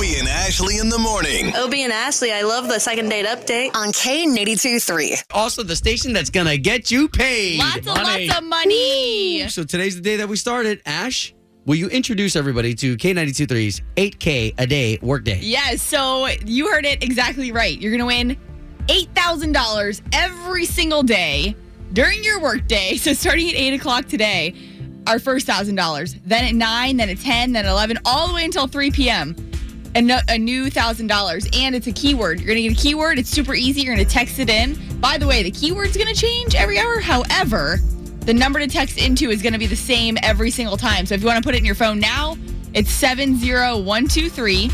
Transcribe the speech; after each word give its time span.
Obie 0.00 0.18
and 0.18 0.28
Ashley 0.28 0.78
in 0.78 0.88
the 0.88 0.96
morning. 0.96 1.54
Obie 1.56 1.82
and 1.82 1.92
Ashley, 1.92 2.32
I 2.32 2.40
love 2.40 2.68
the 2.68 2.78
second 2.78 3.10
date 3.10 3.26
update. 3.26 3.76
on 3.76 3.88
K92 3.92 4.82
3. 4.82 5.16
Also, 5.32 5.62
the 5.62 5.76
station 5.76 6.14
that's 6.14 6.30
gonna 6.30 6.56
get 6.56 6.90
you 6.90 7.06
paid. 7.06 7.58
Lots 7.58 7.76
and 7.76 7.84
Money. 7.84 8.26
lots 8.28 8.38
of 8.38 8.44
money. 8.44 9.48
So 9.50 9.62
today's 9.62 9.96
the 9.96 10.00
day 10.00 10.16
that 10.16 10.26
we 10.26 10.36
started. 10.36 10.80
Ash, 10.86 11.34
will 11.66 11.74
you 11.74 11.88
introduce 11.88 12.34
everybody 12.34 12.74
to 12.76 12.96
K92.3's 12.96 13.82
8K 13.96 14.54
a 14.56 14.66
day 14.66 14.98
workday? 15.02 15.38
Yes, 15.42 15.82
so 15.82 16.28
you 16.46 16.68
heard 16.72 16.86
it 16.86 17.04
exactly 17.04 17.52
right. 17.52 17.78
You're 17.78 17.94
going 17.94 18.00
to 18.00 18.06
win 18.06 18.38
$8,000 18.86 20.00
every 20.14 20.64
single 20.64 21.02
day 21.02 21.54
during 21.92 22.24
your 22.24 22.40
workday. 22.40 22.96
So 22.96 23.12
starting 23.12 23.50
at 23.50 23.54
8 23.54 23.74
o'clock 23.74 24.06
today, 24.06 24.54
our 25.06 25.18
first 25.18 25.46
$1,000. 25.46 26.20
Then 26.24 26.44
at 26.46 26.54
9, 26.54 26.96
then 26.96 27.10
at 27.10 27.18
10, 27.18 27.52
then 27.52 27.66
at 27.66 27.70
11, 27.70 27.98
all 28.06 28.28
the 28.28 28.32
way 28.34 28.46
until 28.46 28.66
3 28.66 28.90
p.m. 28.92 29.36
A, 29.94 30.02
no, 30.02 30.18
a 30.28 30.38
new 30.38 30.66
$1,000. 30.66 31.56
And 31.56 31.74
it's 31.74 31.86
a 31.86 31.92
keyword. 31.92 32.38
You're 32.38 32.46
going 32.46 32.56
to 32.56 32.62
get 32.62 32.78
a 32.78 32.80
keyword. 32.80 33.18
It's 33.18 33.30
super 33.30 33.54
easy. 33.54 33.82
You're 33.82 33.94
going 33.94 34.06
to 34.06 34.12
text 34.12 34.38
it 34.38 34.48
in. 34.48 34.78
By 35.00 35.18
the 35.18 35.26
way, 35.26 35.42
the 35.42 35.50
keyword's 35.50 35.96
going 35.96 36.12
to 36.12 36.14
change 36.14 36.54
every 36.54 36.78
hour. 36.78 37.00
However, 37.00 37.78
the 38.20 38.34
number 38.34 38.60
to 38.60 38.68
text 38.68 38.98
into 38.98 39.30
is 39.30 39.42
going 39.42 39.52
to 39.52 39.58
be 39.58 39.66
the 39.66 39.76
same 39.76 40.16
every 40.22 40.50
single 40.50 40.76
time. 40.76 41.06
So 41.06 41.14
if 41.14 41.20
you 41.22 41.26
want 41.26 41.38
to 41.38 41.42
put 41.42 41.54
it 41.54 41.58
in 41.58 41.64
your 41.64 41.74
phone 41.74 41.98
now, 41.98 42.36
it's 42.74 42.90
70123. 42.90 44.70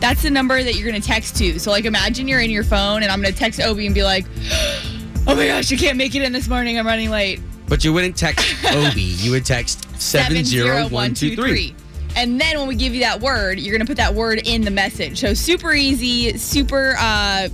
That's 0.00 0.22
the 0.22 0.30
number 0.30 0.62
that 0.62 0.74
you're 0.74 0.88
going 0.88 1.00
to 1.00 1.06
text 1.06 1.36
to. 1.36 1.58
So, 1.58 1.70
like, 1.70 1.84
imagine 1.84 2.28
you're 2.28 2.40
in 2.40 2.50
your 2.50 2.64
phone 2.64 3.02
and 3.02 3.10
I'm 3.10 3.20
going 3.20 3.32
to 3.32 3.38
text 3.38 3.60
Obie 3.60 3.86
and 3.86 3.94
be 3.94 4.04
like, 4.04 4.26
oh 5.26 5.34
my 5.34 5.46
gosh, 5.46 5.72
I 5.72 5.76
can't 5.76 5.96
make 5.96 6.14
it 6.14 6.22
in 6.22 6.32
this 6.32 6.48
morning. 6.48 6.78
I'm 6.78 6.86
running 6.86 7.10
late. 7.10 7.40
But 7.68 7.84
you 7.84 7.92
wouldn't 7.92 8.16
text 8.16 8.46
Obie. 8.72 9.00
You 9.00 9.32
would 9.32 9.44
text 9.44 9.84
70123. 10.00 11.74
And 12.18 12.40
then 12.40 12.58
when 12.58 12.66
we 12.66 12.74
give 12.74 12.94
you 12.94 13.00
that 13.02 13.20
word, 13.20 13.60
you're 13.60 13.72
going 13.72 13.86
to 13.86 13.88
put 13.88 13.98
that 13.98 14.12
word 14.12 14.40
in 14.44 14.62
the 14.62 14.72
message. 14.72 15.20
So 15.20 15.34
super 15.34 15.72
easy, 15.72 16.36
super, 16.36 16.96
uh, 16.98 17.48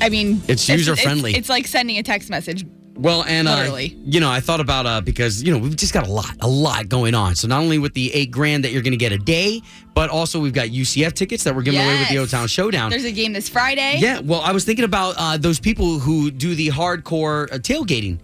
I 0.00 0.08
mean, 0.10 0.42
It's 0.46 0.68
user-friendly. 0.68 1.30
It's, 1.30 1.38
it's 1.38 1.48
like 1.48 1.66
sending 1.66 1.96
a 1.96 2.02
text 2.02 2.28
message. 2.28 2.66
Well, 2.98 3.24
and 3.24 3.48
uh, 3.48 3.76
you 3.78 4.20
know, 4.20 4.30
I 4.30 4.40
thought 4.40 4.60
about 4.60 4.86
uh, 4.86 5.00
because 5.02 5.42
you 5.42 5.52
know 5.52 5.58
we've 5.58 5.76
just 5.76 5.92
got 5.92 6.06
a 6.06 6.10
lot, 6.10 6.34
a 6.40 6.48
lot 6.48 6.88
going 6.88 7.14
on. 7.14 7.34
So 7.34 7.46
not 7.46 7.60
only 7.60 7.78
with 7.78 7.92
the 7.92 8.12
eight 8.14 8.30
grand 8.30 8.64
that 8.64 8.72
you're 8.72 8.80
going 8.80 8.92
to 8.92 8.98
get 8.98 9.12
a 9.12 9.18
day, 9.18 9.60
but 9.92 10.08
also 10.08 10.40
we've 10.40 10.54
got 10.54 10.68
UCF 10.68 11.12
tickets 11.12 11.44
that 11.44 11.54
we're 11.54 11.60
giving 11.60 11.80
away 11.80 11.98
with 11.98 12.08
the 12.08 12.18
O 12.18 12.24
Town 12.26 12.48
Showdown. 12.48 12.88
There's 12.88 13.04
a 13.04 13.12
game 13.12 13.34
this 13.34 13.50
Friday. 13.50 13.98
Yeah, 13.98 14.20
well, 14.20 14.40
I 14.40 14.52
was 14.52 14.64
thinking 14.64 14.86
about 14.86 15.14
uh, 15.18 15.36
those 15.36 15.60
people 15.60 15.98
who 15.98 16.30
do 16.30 16.54
the 16.54 16.68
hardcore 16.68 17.52
uh, 17.52 17.58
tailgating. 17.58 18.18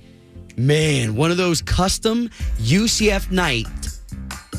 Man, 0.56 1.16
one 1.16 1.30
of 1.30 1.36
those 1.36 1.60
custom 1.60 2.30
UCF 2.58 3.30
night 3.30 3.66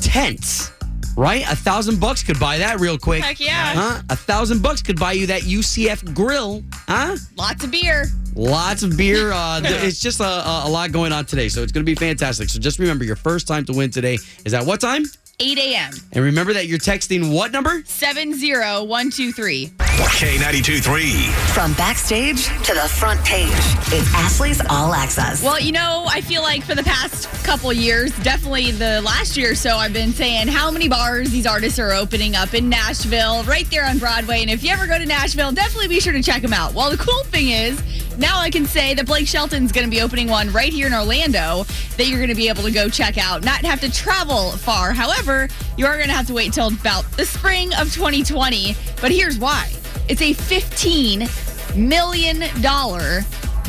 tents, 0.03 0.71
right? 1.15 1.43
A 1.49 1.55
thousand 1.55 1.99
bucks 1.99 2.23
could 2.23 2.39
buy 2.39 2.57
that 2.57 2.79
real 2.79 2.97
quick. 2.97 3.23
Heck 3.23 3.39
yeah. 3.39 3.73
Huh? 3.73 4.01
A 4.09 4.15
thousand 4.15 4.61
bucks 4.61 4.81
could 4.81 4.99
buy 4.99 5.13
you 5.13 5.25
that 5.27 5.41
UCF 5.43 6.13
grill, 6.13 6.63
huh? 6.87 7.15
Lots 7.35 7.63
of 7.63 7.71
beer. 7.71 8.05
Lots 8.35 8.83
of 8.83 8.97
beer. 8.97 9.31
Uh, 9.43 9.61
it's 9.63 9.99
just 9.99 10.19
a, 10.19 10.23
a, 10.23 10.63
a 10.65 10.69
lot 10.69 10.91
going 10.91 11.11
on 11.11 11.25
today, 11.25 11.49
so 11.49 11.63
it's 11.63 11.71
going 11.71 11.85
to 11.85 11.89
be 11.89 11.95
fantastic. 11.95 12.49
So 12.49 12.59
just 12.59 12.79
remember, 12.79 13.03
your 13.03 13.15
first 13.15 13.47
time 13.47 13.65
to 13.65 13.73
win 13.73 13.89
today 13.89 14.17
is 14.45 14.53
at 14.53 14.65
what 14.65 14.79
time? 14.79 15.05
8 15.39 15.57
a.m. 15.57 15.91
And 16.11 16.23
remember 16.23 16.53
that 16.53 16.67
you're 16.67 16.77
texting 16.77 17.33
what 17.33 17.51
number? 17.51 17.83
70123. 17.85 19.73
K92 20.13 20.83
3. 20.83 21.11
From 21.53 21.73
backstage 21.73 22.45
to 22.65 22.73
the 22.73 22.87
front 22.87 23.23
page, 23.25 23.49
it's 23.91 24.13
Ashley's 24.13 24.61
All 24.69 24.93
Access. 24.93 25.43
Well, 25.43 25.59
you 25.59 25.71
know, 25.71 26.05
I 26.07 26.21
feel 26.21 26.43
like 26.43 26.63
for 26.63 26.75
the 26.75 26.83
past 26.83 27.27
couple 27.43 27.73
years, 27.73 28.11
definitely 28.19 28.71
the 28.71 29.01
last 29.01 29.35
year 29.35 29.51
or 29.51 29.55
so, 29.55 29.75
I've 29.75 29.93
been 29.93 30.13
saying 30.13 30.47
how 30.49 30.69
many 30.69 30.87
bars 30.87 31.31
these 31.31 31.47
artists 31.47 31.79
are 31.79 31.91
opening 31.93 32.35
up 32.35 32.53
in 32.53 32.69
Nashville, 32.69 33.43
right 33.43 33.69
there 33.71 33.85
on 33.85 33.97
Broadway. 33.97 34.41
And 34.41 34.51
if 34.51 34.63
you 34.63 34.71
ever 34.71 34.85
go 34.87 34.97
to 34.97 35.05
Nashville, 35.05 35.51
definitely 35.51 35.87
be 35.87 35.99
sure 35.99 36.13
to 36.13 36.21
check 36.23 36.41
them 36.43 36.53
out. 36.53 36.73
Well, 36.73 36.91
the 36.91 36.97
cool 36.97 37.23
thing 37.25 37.49
is, 37.49 37.81
now 38.17 38.39
I 38.39 38.50
can 38.50 38.66
say 38.66 38.94
that 38.94 39.06
Blake 39.06 39.28
Shelton's 39.28 39.72
going 39.72 39.86
to 39.86 39.92
be 39.92 40.02
opening 40.02 40.28
one 40.30 40.52
right 40.52 40.72
here 40.72 40.88
in 40.88 40.94
Orlando 40.94 41.63
that 41.97 42.07
you're 42.07 42.19
going 42.19 42.29
to 42.29 42.35
be 42.35 42.47
able 42.50 42.63
to 42.63 42.72
go 42.72 42.90
check 42.90 43.18
out, 43.18 43.44
not 43.44 43.62
have 43.66 43.79
to 43.81 43.91
travel 43.91 44.51
far. 44.51 44.91
However, 44.94 45.47
you 45.78 45.85
are 45.85 45.96
going 45.96 46.07
to 46.09 46.13
have 46.13 46.28
to 46.28 46.34
wait 46.34 46.53
till 46.53 46.68
about 46.68 47.03
the 47.13 47.25
spring 47.25 47.73
of 47.75 47.94
2020. 47.94 48.75
But 49.02 49.12
here's 49.12 49.38
why 49.40 49.72
it's 50.09 50.22
a 50.22 50.34
$15 50.34 51.75
million 51.78 52.40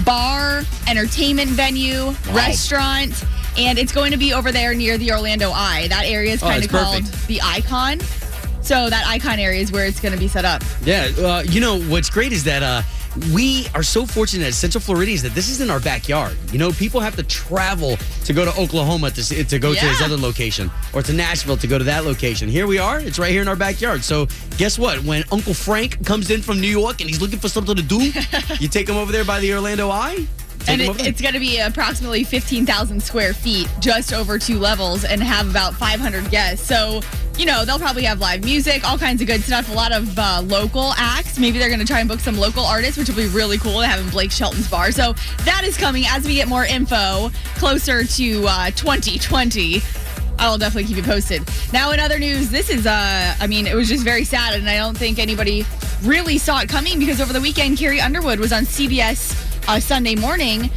bar, 0.04 0.62
entertainment 0.88 1.50
venue, 1.50 2.10
restaurant, 2.32 3.24
and 3.56 3.78
it's 3.78 3.92
going 3.92 4.10
to 4.10 4.16
be 4.18 4.32
over 4.34 4.50
there 4.52 4.74
near 4.74 4.98
the 4.98 5.12
Orlando 5.12 5.50
Eye. 5.52 5.86
That 5.88 6.04
area 6.06 6.32
is 6.32 6.42
Oh, 6.42 6.46
kind 6.46 6.64
it's 6.64 6.72
of 6.72 6.78
called 6.80 7.04
perfect. 7.04 7.26
the 7.28 7.40
Icon. 7.42 8.00
So 8.62 8.88
that 8.88 9.04
Icon 9.06 9.38
area 9.38 9.60
is 9.60 9.70
where 9.70 9.84
it's 9.86 10.00
going 10.00 10.14
to 10.14 10.18
be 10.18 10.26
set 10.26 10.44
up. 10.44 10.62
Yeah, 10.84 11.10
uh, 11.18 11.42
you 11.46 11.60
know 11.60 11.78
what's 11.82 12.08
great 12.10 12.32
is 12.32 12.44
that 12.44 12.62
uh, 12.62 12.82
we 13.32 13.66
are 13.74 13.82
so 13.82 14.06
fortunate 14.06 14.46
as 14.46 14.56
Central 14.56 14.80
Floridians 14.80 15.22
that 15.22 15.34
this 15.34 15.48
is 15.48 15.60
in 15.60 15.70
our 15.70 15.80
backyard. 15.80 16.36
You 16.52 16.58
know, 16.58 16.72
people 16.72 17.00
have 17.00 17.16
to 17.16 17.22
travel 17.22 17.96
to 18.24 18.32
go 18.32 18.44
to 18.44 18.60
Oklahoma 18.60 19.10
to 19.12 19.24
see, 19.24 19.42
to 19.42 19.58
go 19.58 19.74
to 19.74 19.80
his 19.80 20.00
other 20.00 20.16
location, 20.16 20.70
or 20.92 21.02
to 21.02 21.12
Nashville 21.12 21.56
to 21.58 21.66
go 21.66 21.78
to 21.78 21.84
that 21.84 22.04
location. 22.04 22.48
Here 22.48 22.66
we 22.66 22.78
are; 22.78 22.98
it's 22.98 23.18
right 23.18 23.30
here 23.30 23.42
in 23.42 23.48
our 23.48 23.56
backyard. 23.56 24.02
So, 24.02 24.26
guess 24.56 24.78
what? 24.78 25.02
When 25.04 25.24
Uncle 25.30 25.54
Frank 25.54 26.04
comes 26.04 26.30
in 26.30 26.42
from 26.42 26.60
New 26.60 26.68
York 26.68 27.00
and 27.00 27.08
he's 27.08 27.20
looking 27.20 27.38
for 27.38 27.48
something 27.48 27.76
to 27.76 27.82
do, 27.82 28.12
you 28.60 28.68
take 28.68 28.88
him 28.88 28.96
over 28.96 29.12
there 29.12 29.24
by 29.24 29.40
the 29.40 29.52
Orlando 29.54 29.90
Eye. 29.90 30.26
Take 30.60 30.68
and 30.68 30.80
it, 30.80 31.06
it's 31.06 31.20
going 31.20 31.34
to 31.34 31.40
be 31.40 31.58
approximately 31.58 32.24
15,000 32.24 33.02
square 33.02 33.34
feet, 33.34 33.68
just 33.80 34.14
over 34.14 34.38
two 34.38 34.58
levels, 34.58 35.04
and 35.04 35.22
have 35.22 35.50
about 35.50 35.74
500 35.74 36.30
guests. 36.30 36.66
So, 36.66 37.02
you 37.38 37.46
know, 37.46 37.64
they'll 37.64 37.78
probably 37.78 38.04
have 38.04 38.20
live 38.20 38.44
music, 38.44 38.88
all 38.88 38.96
kinds 38.96 39.20
of 39.20 39.26
good 39.26 39.42
stuff, 39.42 39.68
a 39.70 39.72
lot 39.74 39.92
of 39.92 40.18
uh, 40.18 40.42
local 40.44 40.92
acts. 40.96 41.38
Maybe 41.38 41.58
they're 41.58 41.68
going 41.68 41.80
to 41.80 41.86
try 41.86 42.00
and 42.00 42.08
book 42.08 42.20
some 42.20 42.36
local 42.36 42.64
artists, 42.64 42.96
which 42.96 43.08
will 43.08 43.16
be 43.16 43.26
really 43.28 43.58
cool 43.58 43.80
to 43.80 43.86
have 43.86 44.00
in 44.00 44.08
Blake 44.10 44.30
Shelton's 44.30 44.68
bar. 44.68 44.92
So 44.92 45.14
that 45.44 45.62
is 45.64 45.76
coming 45.76 46.04
as 46.06 46.24
we 46.24 46.34
get 46.34 46.46
more 46.46 46.64
info 46.64 47.30
closer 47.56 48.04
to 48.04 48.44
uh, 48.46 48.70
2020. 48.70 49.82
I 50.38 50.48
will 50.48 50.58
definitely 50.58 50.88
keep 50.88 50.96
you 50.96 51.02
posted. 51.02 51.42
Now, 51.72 51.92
in 51.92 52.00
other 52.00 52.18
news, 52.18 52.50
this 52.50 52.70
is, 52.70 52.86
uh, 52.86 53.34
I 53.40 53.46
mean, 53.46 53.66
it 53.66 53.74
was 53.74 53.88
just 53.88 54.04
very 54.04 54.24
sad, 54.24 54.54
and 54.54 54.68
I 54.68 54.76
don't 54.76 54.96
think 54.96 55.18
anybody 55.18 55.64
really 56.02 56.38
saw 56.38 56.60
it 56.60 56.68
coming 56.68 56.98
because 56.98 57.20
over 57.20 57.32
the 57.32 57.40
weekend, 57.40 57.78
Carrie 57.78 58.00
Underwood 58.00 58.38
was 58.40 58.52
on 58.52 58.64
CBS 58.64 59.68
uh, 59.68 59.80
Sunday 59.80 60.14
morning 60.14 60.70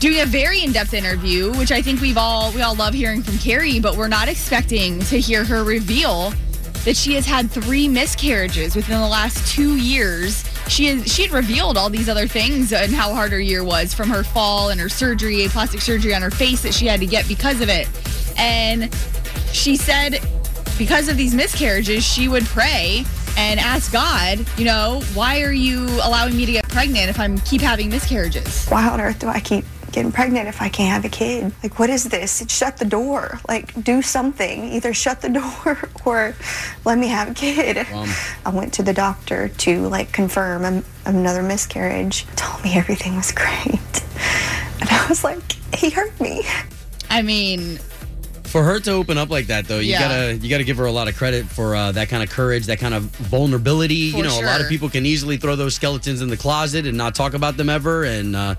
doing 0.00 0.20
a 0.20 0.26
very 0.26 0.62
in-depth 0.62 0.94
interview, 0.94 1.52
which 1.58 1.70
I 1.70 1.82
think 1.82 2.00
we've 2.00 2.16
all 2.16 2.50
we 2.52 2.62
all 2.62 2.74
love 2.74 2.94
hearing 2.94 3.22
from 3.22 3.36
Carrie, 3.38 3.78
but 3.78 3.96
we're 3.96 4.08
not 4.08 4.28
expecting 4.28 4.98
to 5.00 5.20
hear 5.20 5.44
her 5.44 5.62
reveal 5.62 6.32
that 6.84 6.96
she 6.96 7.14
has 7.14 7.26
had 7.26 7.50
three 7.50 7.86
miscarriages 7.86 8.74
within 8.74 8.98
the 8.98 9.06
last 9.06 9.46
two 9.54 9.76
years. 9.76 10.42
She 10.68 10.86
has 10.86 11.12
she 11.12 11.22
had 11.22 11.32
revealed 11.32 11.76
all 11.76 11.90
these 11.90 12.08
other 12.08 12.26
things 12.26 12.72
and 12.72 12.92
how 12.92 13.12
hard 13.12 13.30
her 13.32 13.40
year 13.40 13.62
was 13.62 13.92
from 13.92 14.08
her 14.08 14.24
fall 14.24 14.70
and 14.70 14.80
her 14.80 14.88
surgery, 14.88 15.46
plastic 15.48 15.82
surgery 15.82 16.14
on 16.14 16.22
her 16.22 16.30
face 16.30 16.62
that 16.62 16.72
she 16.72 16.86
had 16.86 17.00
to 17.00 17.06
get 17.06 17.28
because 17.28 17.60
of 17.60 17.68
it. 17.68 17.86
And 18.38 18.92
she 19.52 19.76
said 19.76 20.18
because 20.78 21.08
of 21.08 21.18
these 21.18 21.34
miscarriages, 21.34 22.02
she 22.02 22.26
would 22.26 22.44
pray 22.46 23.04
and 23.36 23.60
ask 23.60 23.92
God, 23.92 24.46
you 24.56 24.64
know, 24.64 25.02
why 25.12 25.42
are 25.42 25.52
you 25.52 25.84
allowing 26.02 26.34
me 26.34 26.46
to 26.46 26.52
get 26.52 26.66
pregnant 26.70 27.10
if 27.10 27.20
I'm 27.20 27.36
keep 27.40 27.60
having 27.60 27.90
miscarriages? 27.90 28.66
why 28.68 28.88
on 28.88 28.98
earth 28.98 29.18
do 29.18 29.28
I 29.28 29.40
keep 29.40 29.66
getting 29.92 30.12
pregnant 30.12 30.48
if 30.48 30.60
I 30.62 30.68
can't 30.68 30.92
have 30.92 31.04
a 31.04 31.08
kid? 31.14 31.52
Like, 31.62 31.78
what 31.78 31.90
is 31.90 32.04
this? 32.04 32.44
Shut 32.48 32.76
the 32.78 32.84
door. 32.84 33.40
Like, 33.48 33.82
do 33.82 34.02
something. 34.02 34.72
Either 34.72 34.92
shut 34.94 35.20
the 35.20 35.28
door 35.64 35.88
or 36.04 36.34
let 36.84 36.98
me 36.98 37.08
have 37.08 37.30
a 37.30 37.34
kid. 37.34 37.78
I 38.44 38.50
went 38.50 38.72
to 38.74 38.82
the 38.82 38.92
doctor 38.92 39.48
to 39.48 39.88
like 39.88 40.12
confirm 40.12 40.64
an- 40.64 40.84
another 41.04 41.42
miscarriage. 41.42 42.26
Told 42.36 42.62
me 42.64 42.74
everything 42.76 43.16
was 43.16 43.32
great, 43.42 44.02
and 44.80 44.88
I 44.90 45.06
was 45.08 45.24
like, 45.24 45.40
he 45.74 45.90
hurt 45.90 46.18
me. 46.20 46.42
I 47.08 47.22
mean, 47.22 47.78
For 48.44 48.62
her 48.64 48.80
to 48.80 48.92
open 48.92 49.16
up 49.18 49.30
like 49.30 49.46
that, 49.46 49.66
though, 49.66 49.78
you 49.78 49.92
Yeah. 49.92 50.08
gotta 50.08 50.36
you 50.36 50.48
gotta 50.50 50.64
give 50.64 50.76
her 50.78 50.86
a 50.86 50.92
lot 50.92 51.06
of 51.08 51.16
credit 51.16 51.46
for 51.46 51.74
uh, 51.76 51.92
that 51.92 52.08
kind 52.08 52.22
of 52.22 52.30
courage, 52.30 52.66
that 52.66 52.78
kind 52.78 52.94
of 52.94 53.04
vulnerability. 53.04 54.10
For 54.12 54.18
you 54.18 54.22
know, 54.24 54.40
a 54.40 54.44
lot 54.44 54.60
of 54.60 54.68
people 54.68 54.88
can 54.88 55.06
easily 55.06 55.36
throw 55.36 55.56
those 55.56 55.74
skeletons 55.74 56.20
in 56.22 56.28
the 56.28 56.36
closet 56.36 56.86
and 56.86 56.96
not 56.96 57.14
talk 57.14 57.34
about 57.34 57.56
them 57.56 57.68
ever. 57.68 58.04
And 58.04 58.34
uh, 58.36 58.54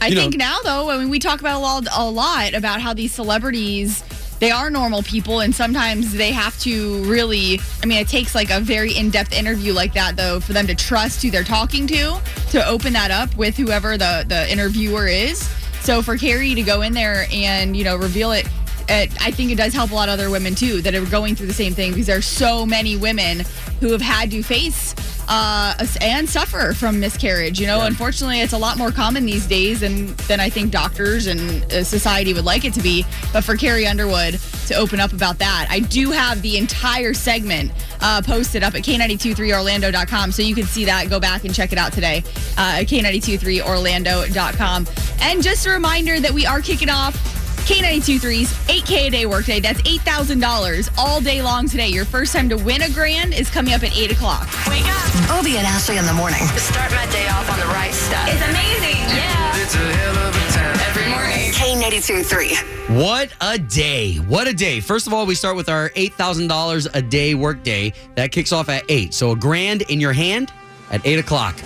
I 0.00 0.08
you 0.08 0.14
know- 0.14 0.22
think 0.22 0.36
now 0.36 0.58
though, 0.62 0.90
I 0.90 0.98
mean, 0.98 1.08
we 1.10 1.18
talk 1.18 1.40
about 1.40 1.56
a 1.56 1.60
lot, 1.60 1.86
a 1.96 2.04
lot 2.10 2.54
about 2.54 2.80
how 2.80 2.92
these 2.94 3.12
celebrities 3.12 4.02
they 4.38 4.50
are 4.50 4.68
normal 4.68 5.02
people 5.02 5.40
and 5.40 5.54
sometimes 5.54 6.12
they 6.12 6.30
have 6.30 6.58
to 6.60 7.02
really 7.04 7.58
i 7.82 7.86
mean 7.86 7.96
it 7.96 8.06
takes 8.06 8.34
like 8.34 8.50
a 8.50 8.60
very 8.60 8.92
in-depth 8.94 9.32
interview 9.32 9.72
like 9.72 9.94
that 9.94 10.14
though 10.14 10.40
for 10.40 10.52
them 10.52 10.66
to 10.66 10.74
trust 10.74 11.22
who 11.22 11.30
they're 11.30 11.42
talking 11.42 11.86
to 11.86 12.20
to 12.50 12.66
open 12.68 12.92
that 12.92 13.10
up 13.10 13.34
with 13.38 13.56
whoever 13.56 13.96
the 13.96 14.26
the 14.28 14.50
interviewer 14.52 15.06
is. 15.06 15.48
So 15.80 16.02
for 16.02 16.16
carrie 16.18 16.54
to 16.54 16.62
go 16.62 16.82
in 16.82 16.92
there 16.92 17.26
and 17.32 17.74
you 17.76 17.82
know 17.84 17.96
reveal 17.96 18.32
it 18.32 18.46
it, 18.88 19.10
I 19.20 19.30
think 19.30 19.50
it 19.50 19.56
does 19.56 19.72
help 19.72 19.90
a 19.90 19.94
lot 19.94 20.08
of 20.08 20.14
other 20.14 20.30
women 20.30 20.54
too 20.54 20.82
that 20.82 20.94
are 20.94 21.04
going 21.06 21.34
through 21.34 21.46
the 21.46 21.54
same 21.54 21.72
thing 21.72 21.92
because 21.92 22.06
there 22.06 22.18
are 22.18 22.22
so 22.22 22.66
many 22.66 22.96
women 22.96 23.42
who 23.80 23.92
have 23.92 24.00
had 24.00 24.30
to 24.30 24.42
face 24.42 24.94
uh, 25.28 25.74
and 26.00 26.28
suffer 26.28 26.72
from 26.72 27.00
miscarriage. 27.00 27.60
You 27.60 27.66
know, 27.66 27.82
unfortunately, 27.82 28.40
it's 28.40 28.52
a 28.52 28.58
lot 28.58 28.78
more 28.78 28.90
common 28.90 29.26
these 29.26 29.46
days 29.46 29.80
than 29.80 30.14
than 30.28 30.40
I 30.40 30.48
think 30.48 30.70
doctors 30.70 31.26
and 31.26 31.64
uh, 31.72 31.84
society 31.84 32.32
would 32.32 32.44
like 32.44 32.64
it 32.64 32.74
to 32.74 32.82
be. 32.82 33.04
But 33.32 33.44
for 33.44 33.56
Carrie 33.56 33.86
Underwood, 33.86 34.40
to 34.66 34.74
open 34.74 35.00
up 35.00 35.12
about 35.12 35.38
that. 35.38 35.66
I 35.70 35.80
do 35.80 36.10
have 36.10 36.42
the 36.42 36.56
entire 36.56 37.14
segment 37.14 37.72
uh, 38.00 38.22
posted 38.22 38.62
up 38.62 38.74
at 38.74 38.82
K923Orlando.com, 38.82 40.32
so 40.32 40.42
you 40.42 40.54
can 40.54 40.64
see 40.64 40.84
that. 40.84 41.08
Go 41.08 41.20
back 41.20 41.44
and 41.44 41.54
check 41.54 41.72
it 41.72 41.78
out 41.78 41.92
today 41.92 42.22
uh, 42.58 42.80
at 42.80 42.86
K923Orlando.com. 42.86 44.86
And 45.20 45.42
just 45.42 45.66
a 45.66 45.70
reminder 45.70 46.20
that 46.20 46.32
we 46.32 46.46
are 46.46 46.60
kicking 46.60 46.90
off 46.90 47.35
K923's 47.66 48.52
8K 48.68 49.08
a 49.08 49.10
day 49.10 49.26
workday. 49.26 49.58
That's 49.58 49.82
$8,000 49.82 50.88
all 50.96 51.20
day 51.20 51.42
long 51.42 51.68
today. 51.68 51.88
Your 51.88 52.04
first 52.04 52.32
time 52.32 52.48
to 52.48 52.56
win 52.56 52.82
a 52.82 52.90
grand 52.90 53.34
is 53.34 53.50
coming 53.50 53.74
up 53.74 53.82
at 53.82 53.96
8 53.96 54.12
o'clock. 54.12 54.48
Wake 54.68 54.86
up. 54.86 55.38
Obie 55.40 55.56
and 55.56 55.66
Ashley 55.66 55.98
in 55.98 56.06
the 56.06 56.14
morning. 56.14 56.38
Start 56.56 56.92
my 56.92 57.04
day 57.06 57.26
off 57.26 57.50
on 57.50 57.58
the 57.58 57.66
right 57.66 57.92
stuff. 57.92 58.28
It's 58.28 58.40
amazing. 58.40 59.00
Yeah. 59.16 59.56
It's 59.56 59.74
a 59.74 59.78
hell 59.78 60.16
of 60.16 60.36
a 60.36 60.52
time. 60.52 60.78
Every 60.88 61.10
morning. 61.10 61.50
K92 61.50 62.24
3. 62.24 62.96
What 63.04 63.30
a 63.40 63.58
day. 63.58 64.14
What 64.14 64.46
a 64.46 64.52
day. 64.52 64.78
First 64.78 65.08
of 65.08 65.12
all, 65.12 65.26
we 65.26 65.34
start 65.34 65.56
with 65.56 65.68
our 65.68 65.90
$8,000 65.90 66.88
a 66.94 67.02
day 67.02 67.34
workday. 67.34 67.92
That 68.14 68.30
kicks 68.30 68.52
off 68.52 68.68
at 68.68 68.84
8. 68.88 69.12
So 69.12 69.32
a 69.32 69.36
grand 69.36 69.82
in 69.82 70.00
your 70.00 70.12
hand 70.12 70.52
at 70.92 71.04
8 71.04 71.18
o'clock. 71.18 71.56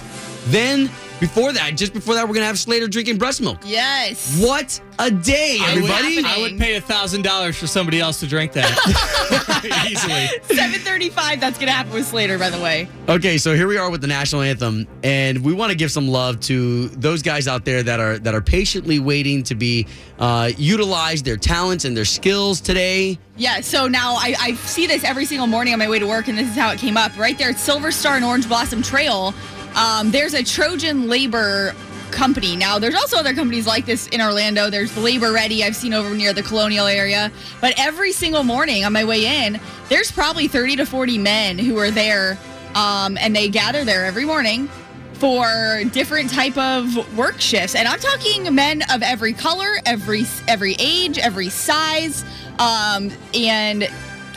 Then, 0.46 0.88
before 1.20 1.52
that, 1.52 1.76
just 1.76 1.92
before 1.92 2.14
that, 2.14 2.22
we're 2.22 2.34
going 2.34 2.42
to 2.42 2.46
have 2.46 2.58
Slater 2.58 2.88
drinking 2.88 3.18
breast 3.18 3.40
milk. 3.40 3.58
Yes. 3.64 4.40
What 4.42 4.80
a 4.98 5.10
day, 5.10 5.58
I 5.60 5.70
everybody. 5.70 6.14
happening. 6.16 6.24
I 6.26 6.38
would 6.40 6.58
pay 6.58 6.76
a 6.76 6.80
thousand 6.80 7.22
dollars 7.22 7.56
for 7.56 7.66
somebody 7.66 8.00
else 8.00 8.20
to 8.20 8.26
drink 8.26 8.52
that 8.52 8.68
easily. 9.88 10.26
735, 10.56 11.40
that's 11.40 11.58
going 11.58 11.68
to 11.68 11.72
happen 11.72 11.92
with 11.92 12.06
Slater, 12.06 12.38
by 12.38 12.50
the 12.50 12.60
way. 12.60 12.88
Okay, 13.08 13.38
so 13.38 13.54
here 13.54 13.66
we 13.68 13.76
are 13.76 13.90
with 13.90 14.00
the 14.00 14.06
national 14.06 14.42
anthem, 14.42 14.86
and 15.02 15.42
we 15.44 15.52
want 15.52 15.70
to 15.70 15.76
give 15.76 15.90
some 15.90 16.08
love 16.08 16.40
to 16.40 16.88
those 16.88 17.22
guys 17.22 17.46
out 17.48 17.64
there 17.64 17.82
that 17.82 18.00
are 18.00 18.18
that 18.18 18.34
are 18.34 18.40
patiently 18.40 18.98
waiting 18.98 19.42
to 19.44 19.54
be 19.54 19.86
uh, 20.18 20.50
utilized 20.56 21.24
their 21.24 21.36
talents 21.36 21.84
and 21.84 21.96
their 21.96 22.04
skills 22.04 22.60
today. 22.60 23.18
Yeah, 23.36 23.60
so 23.60 23.88
now 23.88 24.14
I, 24.14 24.34
I 24.38 24.54
see 24.54 24.86
this 24.86 25.02
every 25.04 25.24
single 25.24 25.46
morning 25.46 25.72
on 25.72 25.78
my 25.78 25.88
way 25.88 25.98
to 25.98 26.06
work, 26.06 26.28
and 26.28 26.36
this 26.36 26.48
is 26.48 26.56
how 26.56 26.70
it 26.72 26.78
came 26.78 26.96
up. 26.96 27.16
Right 27.16 27.38
there 27.38 27.48
at 27.50 27.58
Silver 27.58 27.90
Star 27.90 28.16
and 28.16 28.24
Orange 28.24 28.46
Blossom 28.48 28.82
Trail, 28.82 29.32
um, 29.74 30.10
there's 30.10 30.34
a 30.34 30.42
Trojan 30.42 31.08
labor 31.08 31.74
company. 32.10 32.56
Now, 32.56 32.78
there's 32.78 32.94
also 32.94 33.16
other 33.16 33.34
companies 33.34 33.66
like 33.66 33.86
this 33.86 34.08
in 34.08 34.20
Orlando. 34.20 34.68
There's 34.68 34.96
Labor 34.96 35.32
Ready, 35.32 35.64
I've 35.64 35.76
seen 35.76 35.94
over 35.94 36.14
near 36.14 36.32
the 36.32 36.42
colonial 36.42 36.86
area. 36.86 37.30
But 37.60 37.74
every 37.78 38.12
single 38.12 38.42
morning 38.42 38.84
on 38.84 38.92
my 38.92 39.04
way 39.04 39.44
in, 39.44 39.60
there's 39.88 40.10
probably 40.10 40.48
30 40.48 40.76
to 40.76 40.86
40 40.86 41.18
men 41.18 41.58
who 41.58 41.78
are 41.78 41.90
there, 41.90 42.38
um, 42.74 43.16
and 43.18 43.34
they 43.34 43.48
gather 43.48 43.84
there 43.84 44.04
every 44.04 44.24
morning 44.24 44.68
for 45.14 45.82
different 45.92 46.30
type 46.30 46.56
of 46.56 47.14
work 47.14 47.38
shifts 47.42 47.74
and 47.74 47.86
i'm 47.86 47.98
talking 47.98 48.54
men 48.54 48.82
of 48.90 49.02
every 49.02 49.34
color 49.34 49.68
every 49.84 50.24
every 50.48 50.74
age 50.78 51.18
every 51.18 51.50
size 51.50 52.24
um, 52.58 53.10
and 53.34 53.84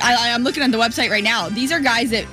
I, 0.02 0.34
i'm 0.34 0.44
looking 0.44 0.62
at 0.62 0.72
the 0.74 0.78
website 0.78 1.10
right 1.10 1.24
now 1.24 1.48
these 1.48 1.72
are 1.72 1.80
guys 1.80 2.10
that 2.10 2.26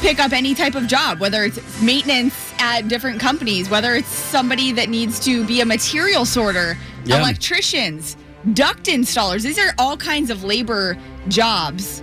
pick 0.00 0.18
up 0.18 0.32
any 0.32 0.54
type 0.54 0.74
of 0.74 0.86
job 0.86 1.20
whether 1.20 1.44
it's 1.44 1.58
maintenance 1.82 2.52
at 2.58 2.88
different 2.88 3.20
companies 3.20 3.68
whether 3.68 3.94
it's 3.94 4.08
somebody 4.08 4.72
that 4.72 4.88
needs 4.88 5.20
to 5.20 5.44
be 5.46 5.60
a 5.60 5.66
material 5.66 6.24
sorter 6.24 6.76
Yeah. 7.04 7.18
electricians 7.18 8.16
duct 8.54 8.84
installers 8.84 9.42
these 9.42 9.58
are 9.58 9.74
all 9.78 9.96
kinds 9.98 10.30
of 10.30 10.42
labor 10.42 10.96
jobs 11.28 12.02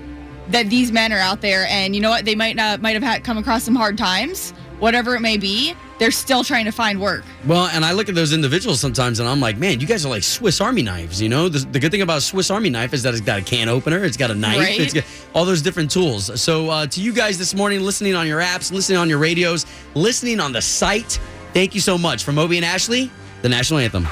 that 0.50 0.70
these 0.70 0.92
men 0.92 1.12
are 1.12 1.20
out 1.20 1.42
there 1.42 1.66
and 1.70 1.96
you 1.96 2.02
know 2.02 2.12
what 2.12 2.24
they 2.26 2.36
might 2.36 2.56
not 2.56 2.82
might 2.82 2.94
have 2.94 3.02
had 3.04 3.24
come 3.24 3.38
across 3.38 3.64
some 3.64 3.76
hard 3.76 3.98
times 3.98 4.52
whatever 4.80 5.16
it 5.16 5.22
may 5.22 5.38
be 5.38 5.74
they're 6.00 6.12
still 6.12 6.44
trying 6.44 6.66
to 6.66 6.72
find 6.72 7.00
work 7.02 7.24
Well, 7.46 7.68
and 7.74 7.84
I 7.84 7.92
look 7.94 8.08
at 8.10 8.16
those 8.16 8.32
individuals 8.34 8.80
sometimes, 8.80 9.20
and 9.20 9.28
I'm 9.28 9.40
like, 9.40 9.58
man, 9.58 9.80
you 9.80 9.88
guys 9.88 10.06
are 10.06 10.10
like 10.10 10.24
Swiss 10.24 10.62
Army 10.62 10.82
knives. 10.84 11.22
You 11.22 11.30
know, 11.30 11.50
the, 11.50 11.60
the 11.60 11.80
good 11.80 11.92
thing 11.92 12.02
about 12.02 12.20
a 12.20 12.22
Swiss 12.22 12.52
Army 12.52 12.70
knife 12.70 12.94
is 12.94 13.02
that 13.04 13.14
it's 13.14 13.22
got 13.22 13.40
a 13.40 13.42
can 13.44 13.68
opener, 13.70 14.04
it's 14.04 14.18
got 14.18 14.30
a 14.32 14.36
knife, 14.36 14.60
Right. 14.60 14.80
it's 14.80 14.94
got 14.94 15.04
all 15.34 15.46
those 15.46 15.62
different 15.62 15.90
tools. 15.90 16.40
So, 16.40 16.70
uh, 16.70 16.86
to 16.88 17.02
you 17.02 17.12
guys 17.14 17.38
this 17.38 17.54
morning, 17.56 17.82
listening 17.82 18.16
on 18.16 18.28
your 18.28 18.40
apps, 18.42 18.72
listening 18.72 19.00
on 19.00 19.10
your 19.10 19.18
radios, 19.20 19.66
listening 19.96 20.40
on 20.40 20.52
the 20.54 20.62
site, 20.62 21.20
thank 21.54 21.74
you 21.74 21.82
so 21.82 21.98
much 21.98 22.24
from 22.24 22.38
Obie 22.38 22.58
and 22.58 22.66
Ashley, 22.66 23.10
the 23.42 23.50
national 23.50 23.80
anthem. 23.80 24.06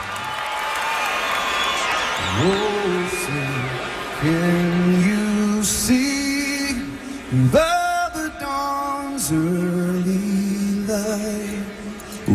Can 2.36 2.65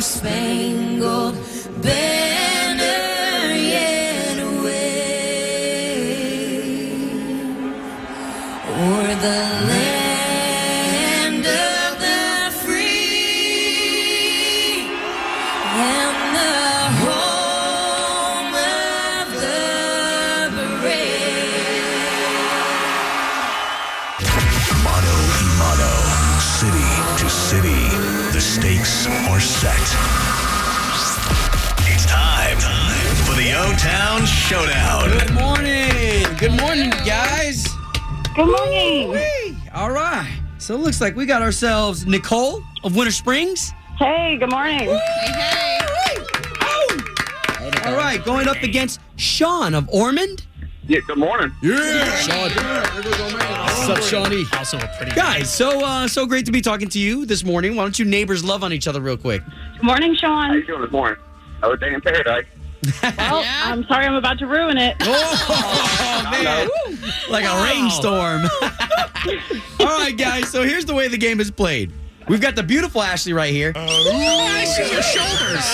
spangled. 0.00 1.34
Banner 1.82 2.27
Showdown. 34.48 35.10
Good 35.10 35.34
morning. 35.34 36.24
Good 36.38 36.58
morning, 36.58 36.88
guys. 37.04 37.66
Good 38.34 38.46
morning. 38.46 39.08
Woo-wee. 39.08 39.58
All 39.74 39.90
right. 39.90 40.40
So 40.56 40.74
it 40.74 40.78
looks 40.78 41.02
like 41.02 41.14
we 41.14 41.26
got 41.26 41.42
ourselves 41.42 42.06
Nicole 42.06 42.62
of 42.82 42.96
Winter 42.96 43.10
Springs. 43.10 43.74
Hey, 43.98 44.38
good 44.38 44.50
morning. 44.50 44.88
hey 44.88 46.16
hey 46.62 46.96
All 47.84 47.94
right, 47.94 48.24
going 48.24 48.48
up 48.48 48.62
against 48.62 49.00
Sean 49.16 49.74
of 49.74 49.86
Ormond. 49.90 50.46
Yeah, 50.86 51.00
good 51.06 51.18
morning. 51.18 51.52
Yeah, 51.60 52.16
Sean. 52.16 52.50
What's 52.50 53.88
up, 53.90 54.02
Shawnee? 54.02 54.46
Also 54.56 54.78
a 54.78 54.90
pretty 54.96 55.12
Guys, 55.14 55.52
so 55.52 55.84
uh, 55.84 56.08
so 56.08 56.24
great 56.24 56.46
to 56.46 56.52
be 56.52 56.62
talking 56.62 56.88
to 56.88 56.98
you 56.98 57.26
this 57.26 57.44
morning. 57.44 57.76
Why 57.76 57.82
don't 57.82 57.98
you 57.98 58.06
neighbors 58.06 58.42
love 58.42 58.64
on 58.64 58.72
each 58.72 58.88
other 58.88 59.02
real 59.02 59.18
quick? 59.18 59.42
Good 59.74 59.82
morning, 59.82 60.16
Sean. 60.16 60.48
How 60.48 60.54
you 60.54 60.64
doing 60.64 60.80
this 60.80 60.90
morning? 60.90 61.20
Another 61.58 61.76
day 61.76 61.92
in 61.92 62.00
paradise. 62.00 62.46
Well, 63.02 63.42
Yeah. 63.42 63.62
I'm 63.66 63.84
sorry 63.84 64.06
I'm 64.06 64.14
about 64.14 64.38
to 64.38 64.46
ruin 64.46 64.78
it. 64.78 64.96
Oh, 65.10 66.28
man. 66.30 66.68
Like 67.30 67.44
a 67.44 67.62
rainstorm. 67.64 68.42
All 69.80 69.98
right, 69.98 70.16
guys, 70.16 70.48
so 70.50 70.62
here's 70.62 70.84
the 70.86 70.94
way 70.94 71.08
the 71.08 71.18
game 71.18 71.40
is 71.40 71.50
played. 71.50 71.92
We've 72.28 72.40
got 72.40 72.54
the 72.56 72.62
beautiful 72.62 73.02
Ashley 73.02 73.32
right 73.34 73.52
here. 73.52 73.72
Oh, 73.74 74.46
I 74.50 74.64
see 74.64 74.90
your 74.92 75.02
shoulders. 75.02 75.64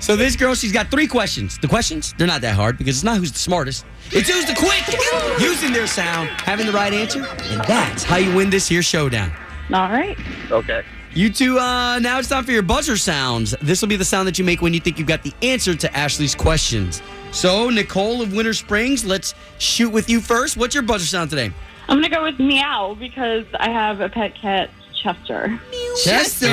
So 0.00 0.14
this 0.14 0.36
girl, 0.36 0.54
she's 0.54 0.72
got 0.72 0.90
three 0.90 1.06
questions. 1.08 1.58
The 1.58 1.66
questions, 1.68 2.14
they're 2.18 2.26
not 2.28 2.40
that 2.42 2.54
hard 2.54 2.78
because 2.78 2.96
it's 2.96 3.04
not 3.04 3.18
who's 3.18 3.32
the 3.32 3.38
smartest. 3.38 3.84
It's 4.12 4.28
who's 4.30 4.44
the 4.46 4.54
quickest, 4.54 5.40
using 5.40 5.72
their 5.72 5.86
sound, 5.88 6.28
having 6.28 6.66
the 6.66 6.72
right 6.72 6.92
answer, 6.92 7.24
and 7.26 7.62
that's 7.64 8.04
how 8.04 8.16
you 8.16 8.32
win 8.34 8.48
this 8.50 8.68
here 8.68 8.82
showdown. 8.82 9.32
All 9.72 9.88
right. 9.90 10.16
Okay. 10.52 10.84
You 11.16 11.30
two, 11.30 11.58
uh, 11.58 11.98
now 11.98 12.18
it's 12.18 12.28
time 12.28 12.44
for 12.44 12.52
your 12.52 12.60
buzzer 12.60 12.98
sounds. 12.98 13.54
This 13.62 13.80
will 13.80 13.88
be 13.88 13.96
the 13.96 14.04
sound 14.04 14.28
that 14.28 14.38
you 14.38 14.44
make 14.44 14.60
when 14.60 14.74
you 14.74 14.80
think 14.80 14.98
you've 14.98 15.08
got 15.08 15.22
the 15.22 15.32
answer 15.40 15.74
to 15.74 15.96
Ashley's 15.96 16.34
questions. 16.34 17.00
So, 17.32 17.70
Nicole 17.70 18.20
of 18.20 18.34
Winter 18.34 18.52
Springs, 18.52 19.02
let's 19.02 19.34
shoot 19.56 19.88
with 19.88 20.10
you 20.10 20.20
first. 20.20 20.58
What's 20.58 20.74
your 20.74 20.82
buzzer 20.82 21.06
sound 21.06 21.30
today? 21.30 21.50
I'm 21.88 22.00
going 22.00 22.02
to 22.02 22.10
go 22.10 22.22
with 22.22 22.38
meow 22.38 22.98
because 23.00 23.46
I 23.58 23.70
have 23.70 24.02
a 24.02 24.10
pet 24.10 24.34
cat, 24.34 24.68
Chester. 25.02 25.58
Chester. 26.04 26.48
Meow. 26.48 26.52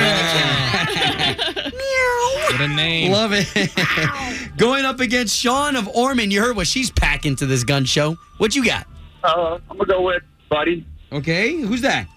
What 2.48 2.60
a 2.62 2.68
name. 2.68 3.12
Love 3.12 3.32
it. 3.34 4.56
Going 4.56 4.86
up 4.86 4.98
against 4.98 5.36
Sean 5.36 5.76
of 5.76 5.86
Ormond. 5.88 6.32
You 6.32 6.40
heard 6.40 6.56
what 6.56 6.66
she's 6.66 6.90
packing 6.90 7.36
to 7.36 7.44
this 7.44 7.64
gun 7.64 7.84
show. 7.84 8.16
What 8.38 8.56
you 8.56 8.64
got? 8.64 8.86
Uh, 9.22 9.58
I'm 9.70 9.76
gonna 9.76 9.84
go 9.84 10.00
with 10.00 10.22
Buddy. 10.48 10.86
Okay, 11.12 11.60
who's 11.60 11.82
that? 11.82 12.08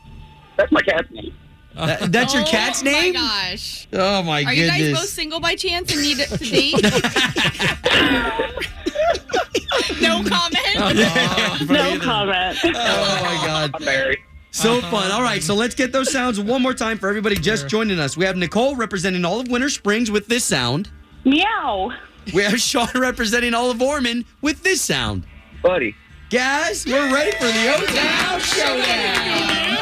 That's 0.56 0.72
my 0.72 0.82
cat's 0.82 1.12
name. 1.12 1.34
That- 1.78 2.12
that's 2.12 2.34
your 2.34 2.44
Oh 2.44 2.48
cat's 2.50 2.82
name? 2.84 3.14
Oh 3.16 3.20
my 3.22 3.50
gosh. 3.52 3.88
Oh 3.94 4.24
my 4.24 4.44
Are 4.44 4.54
you 4.54 4.66
goodness. 4.66 4.88
guys 4.90 4.94
both 5.02 5.10
single 5.10 5.40
by 5.40 5.56
chance 5.56 5.92
and 5.94 6.02
need 6.02 6.18
it 6.20 6.28
to 6.30 6.38
date? 6.38 6.84
no 10.02 10.24
comment. 10.24 10.58
No 11.70 12.00
comment. 12.00 12.58
Oh 12.64 12.72
my 12.72 13.42
God. 13.46 13.72
I'm 13.76 13.86
married. 13.86 14.20
So 14.52 14.82
fun. 14.82 15.12
All 15.12 15.22
right, 15.22 15.44
so 15.44 15.54
let's 15.56 15.76
get 15.76 15.92
those 15.92 16.12
sounds 16.12 16.40
one 16.40 16.62
more 16.62 16.74
time 16.74 16.98
for 16.98 17.10
everybody 17.10 17.36
just 17.36 17.68
joining 17.68 18.00
us. 18.00 18.16
We 18.18 18.26
have 18.26 18.38
Nicole 18.38 18.76
representing 18.76 19.24
all 19.26 19.40
of 19.40 19.48
Winter 19.50 19.70
Springs 19.70 20.10
with 20.10 20.28
this 20.28 20.44
sound. 20.46 20.90
Meow. 21.26 21.92
We 22.34 22.44
have 22.44 22.60
Sean 22.60 22.88
representing 22.96 23.54
all 23.54 23.70
of 23.72 23.82
Ormond 23.82 24.26
with 24.42 24.64
this 24.64 24.82
sound. 24.82 25.26
Buddy. 25.62 25.96
Guys, 26.30 26.86
we're 26.86 27.14
ready 27.14 27.32
for 27.38 27.46
the 27.46 27.76
O-Town 27.76 28.40
Showdown. 28.40 29.78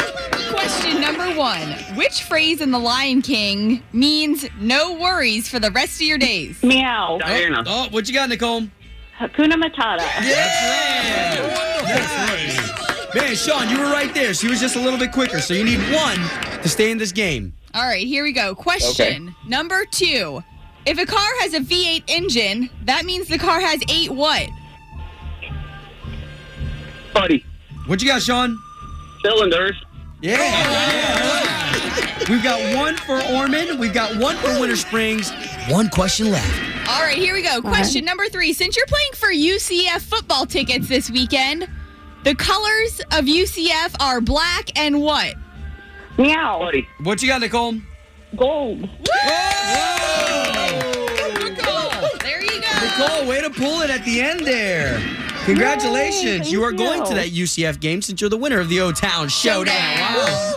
Question 0.56 1.02
number 1.02 1.38
one. 1.38 1.72
Which 1.96 2.24
phrase 2.24 2.62
in 2.62 2.72
The 2.72 2.80
Lion 2.80 3.22
King 3.22 3.84
means 3.92 4.48
no 4.60 4.94
worries 4.94 5.50
for 5.50 5.60
the 5.60 5.70
rest 5.72 5.96
of 5.96 6.08
your 6.08 6.18
days? 6.18 6.64
Meow. 6.64 7.18
Diana. 7.20 7.64
Oh, 7.66 7.88
oh 7.88 7.88
what 7.92 8.08
you 8.08 8.14
got, 8.14 8.30
Nicole? 8.30 8.64
Hakuna 9.20 9.54
Matata. 9.54 10.08
Yeah. 10.24 11.76
Man, 13.14 13.36
Sean, 13.36 13.70
you 13.70 13.80
were 13.80 13.86
right 13.92 14.14
there. 14.14 14.34
She 14.34 14.48
was 14.48 14.60
just 14.60 14.76
a 14.76 14.80
little 14.80 15.00
bit 15.00 15.12
quicker, 15.12 15.40
so 15.40 15.54
you 15.54 15.64
need 15.64 15.80
one 15.94 16.18
to 16.62 16.70
stay 16.70 16.92
in 16.92 16.98
this 16.98 17.12
game. 17.12 17.54
All 17.74 17.86
right, 17.86 18.08
here 18.08 18.24
we 18.24 18.32
go. 18.32 18.56
Question 18.56 19.36
number 19.48 19.86
two. 19.86 20.42
If 20.86 20.98
a 20.98 21.06
car 21.06 21.28
has 21.40 21.54
a 21.54 21.60
V8 21.60 22.04
engine, 22.08 22.70
that 22.84 23.06
means 23.06 23.28
the 23.28 23.38
car 23.38 23.60
has 23.60 23.82
eight 23.90 24.12
what? 24.12 24.50
Buddy. 27.14 27.44
What 27.88 28.02
you 28.02 28.08
got, 28.08 28.22
Sean? 28.22 28.58
Cylinders. 29.24 29.82
Yeah. 30.26 32.18
We've 32.28 32.42
got 32.42 32.76
one 32.76 32.98
for 32.98 33.22
Ormond. 33.32 33.80
We've 33.80 33.94
got 33.94 34.18
one 34.18 34.36
for 34.38 34.60
Winter 34.60 34.76
Springs. 34.76 35.32
One 35.70 35.88
question 35.90 36.32
left. 36.32 36.90
All 36.90 37.02
right, 37.02 37.16
here 37.16 37.36
we 37.36 37.44
go. 37.44 37.62
Question 37.62 38.04
number 38.04 38.28
three. 38.28 38.52
Since 38.52 38.76
you're 38.76 38.88
playing 38.88 39.12
for 39.14 39.28
UCF 39.28 40.02
football 40.02 40.48
tickets 40.48 40.88
this 40.88 41.12
weekend, 41.12 41.68
the 42.24 42.34
colors 42.34 43.02
of 43.12 43.26
UCF 43.26 43.96
are 44.00 44.20
black 44.20 44.76
and 44.76 45.00
what? 45.00 45.36
Meow. 46.18 46.72
What 47.04 47.22
you 47.22 47.28
got, 47.28 47.42
Nicole? 47.42 47.76
Gold. 48.36 48.90
There 52.24 52.42
you 52.42 52.62
go. 52.62 52.68
Nicole, 52.82 53.28
way 53.28 53.42
to 53.42 53.52
pull 53.52 53.82
it 53.82 53.92
at 53.92 54.04
the 54.06 54.22
end 54.22 54.40
there. 54.40 55.25
Congratulations. 55.46 56.48
Yay, 56.48 56.52
you 56.52 56.64
are 56.64 56.72
thank 56.72 56.80
going 56.80 57.06
to 57.06 57.14
that 57.14 57.30
UCF 57.30 57.80
game 57.80 58.02
since 58.02 58.20
you're 58.20 58.30
the 58.30 58.38
winner 58.38 58.60
of 58.60 58.70
the 58.70 58.82
O 58.82 58.92
Town 58.92 59.30
Showdown. 59.30 59.76
Wow. 59.76 60.56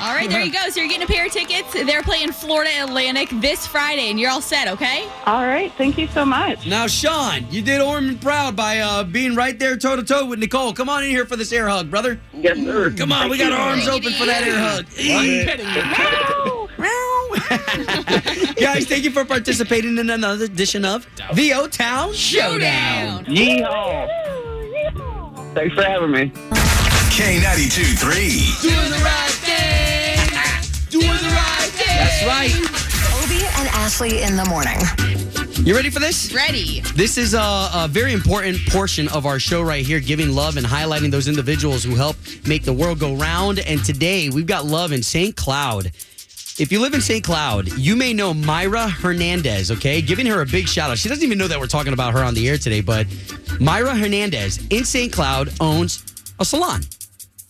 All 0.00 0.14
right, 0.14 0.30
there 0.30 0.40
you 0.40 0.52
go. 0.52 0.70
So 0.70 0.80
you're 0.80 0.88
getting 0.88 1.02
a 1.02 1.06
pair 1.06 1.26
of 1.26 1.32
tickets. 1.32 1.72
They're 1.72 2.02
playing 2.02 2.30
Florida 2.30 2.70
Atlantic 2.80 3.28
this 3.40 3.66
Friday, 3.66 4.10
and 4.10 4.18
you're 4.18 4.30
all 4.30 4.40
set, 4.40 4.68
okay? 4.68 5.08
All 5.26 5.44
right. 5.44 5.72
Thank 5.72 5.98
you 5.98 6.06
so 6.08 6.24
much. 6.24 6.66
Now, 6.66 6.86
Sean, 6.86 7.44
you 7.50 7.60
did 7.60 7.80
Ormond 7.80 8.22
proud 8.22 8.54
by 8.54 8.78
uh, 8.78 9.02
being 9.02 9.34
right 9.34 9.58
there 9.58 9.76
toe 9.76 9.96
to 9.96 10.04
toe 10.04 10.26
with 10.26 10.38
Nicole. 10.38 10.72
Come 10.72 10.88
on 10.88 11.02
in 11.02 11.10
here 11.10 11.26
for 11.26 11.34
this 11.34 11.52
air 11.52 11.68
hug, 11.68 11.90
brother. 11.90 12.20
Yes, 12.32 12.58
sir. 12.58 12.92
Come 12.92 13.10
on, 13.10 13.28
we 13.28 13.36
got 13.36 13.52
our 13.52 13.70
arms 13.70 13.88
open 13.88 14.12
for 14.12 14.26
that 14.26 14.44
air 14.44 14.58
hug. 14.58 14.86
Guys, 18.60 18.86
thank 18.86 19.04
you 19.04 19.10
for 19.10 19.24
participating 19.24 19.98
in 19.98 20.10
another 20.10 20.44
edition 20.46 20.84
of 20.84 21.06
the 21.34 21.52
O 21.54 21.66
Town 21.68 22.12
Showdown. 22.12 23.24
Yeehaw. 23.26 24.08
Thanks 25.54 25.74
for 25.74 25.82
having 25.82 26.10
me. 26.10 26.30
K92 26.30 27.98
3. 27.98 28.68
Doing 28.70 28.90
the 28.90 29.02
right 29.04 29.30
thing. 29.30 30.18
Doing 30.90 31.06
the 31.06 31.34
right 31.34 31.70
thing. 31.72 31.96
That's 31.96 32.24
right. 32.26 32.54
Obie 33.24 33.46
and 33.58 33.68
Ashley 33.74 34.22
in 34.22 34.36
the 34.36 34.44
morning. 34.46 34.78
You 35.66 35.74
ready 35.74 35.90
for 35.90 35.98
this? 35.98 36.32
Ready. 36.32 36.80
This 36.94 37.18
is 37.18 37.34
a, 37.34 37.40
a 37.74 37.88
very 37.90 38.12
important 38.12 38.58
portion 38.68 39.08
of 39.08 39.26
our 39.26 39.38
show 39.38 39.60
right 39.62 39.84
here, 39.84 40.00
giving 40.00 40.30
love 40.30 40.56
and 40.56 40.64
highlighting 40.64 41.10
those 41.10 41.28
individuals 41.28 41.82
who 41.84 41.94
help 41.94 42.16
make 42.46 42.64
the 42.64 42.72
world 42.72 43.00
go 43.00 43.14
round. 43.16 43.58
And 43.58 43.84
today 43.84 44.30
we've 44.30 44.46
got 44.46 44.64
love 44.64 44.92
in 44.92 45.02
St. 45.02 45.34
Cloud. 45.36 45.90
If 46.58 46.72
you 46.72 46.80
live 46.80 46.92
in 46.92 47.00
St. 47.00 47.22
Cloud, 47.22 47.68
you 47.78 47.94
may 47.94 48.12
know 48.12 48.34
Myra 48.34 48.88
Hernandez, 48.88 49.70
okay? 49.70 50.02
Giving 50.02 50.26
her 50.26 50.42
a 50.42 50.46
big 50.46 50.66
shout 50.66 50.90
out. 50.90 50.98
She 50.98 51.08
doesn't 51.08 51.22
even 51.22 51.38
know 51.38 51.46
that 51.46 51.60
we're 51.60 51.68
talking 51.68 51.92
about 51.92 52.14
her 52.14 52.18
on 52.18 52.34
the 52.34 52.48
air 52.48 52.58
today, 52.58 52.80
but 52.80 53.06
Myra 53.60 53.94
Hernandez 53.94 54.66
in 54.70 54.84
St. 54.84 55.12
Cloud 55.12 55.52
owns 55.60 56.04
a 56.40 56.44
salon. 56.44 56.80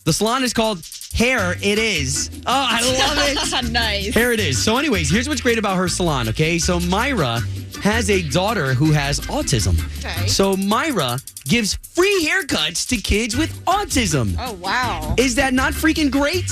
The 0.05 0.13
salon 0.13 0.43
is 0.43 0.53
called 0.53 0.85
Hair 1.15 1.55
It 1.59 1.79
Is. 1.79 2.29
Oh, 2.45 2.67
I 2.69 2.81
love 2.81 3.63
it. 3.63 3.71
nice. 3.71 4.13
Here 4.13 4.31
it 4.31 4.39
is. 4.39 4.63
So, 4.63 4.77
anyways, 4.77 5.09
here's 5.09 5.27
what's 5.27 5.41
great 5.41 5.57
about 5.57 5.77
her 5.77 5.87
salon, 5.87 6.29
okay? 6.29 6.59
So, 6.59 6.79
Myra 6.79 7.39
has 7.81 8.11
a 8.11 8.21
daughter 8.29 8.75
who 8.75 8.91
has 8.91 9.21
autism. 9.21 9.79
Okay. 10.05 10.27
So, 10.27 10.55
Myra 10.55 11.17
gives 11.45 11.73
free 11.73 12.27
haircuts 12.29 12.87
to 12.89 12.97
kids 12.97 13.35
with 13.35 13.51
autism. 13.65 14.35
Oh, 14.37 14.53
wow. 14.53 15.15
Is 15.17 15.33
that 15.35 15.55
not 15.55 15.73
freaking 15.73 16.11
great? 16.11 16.45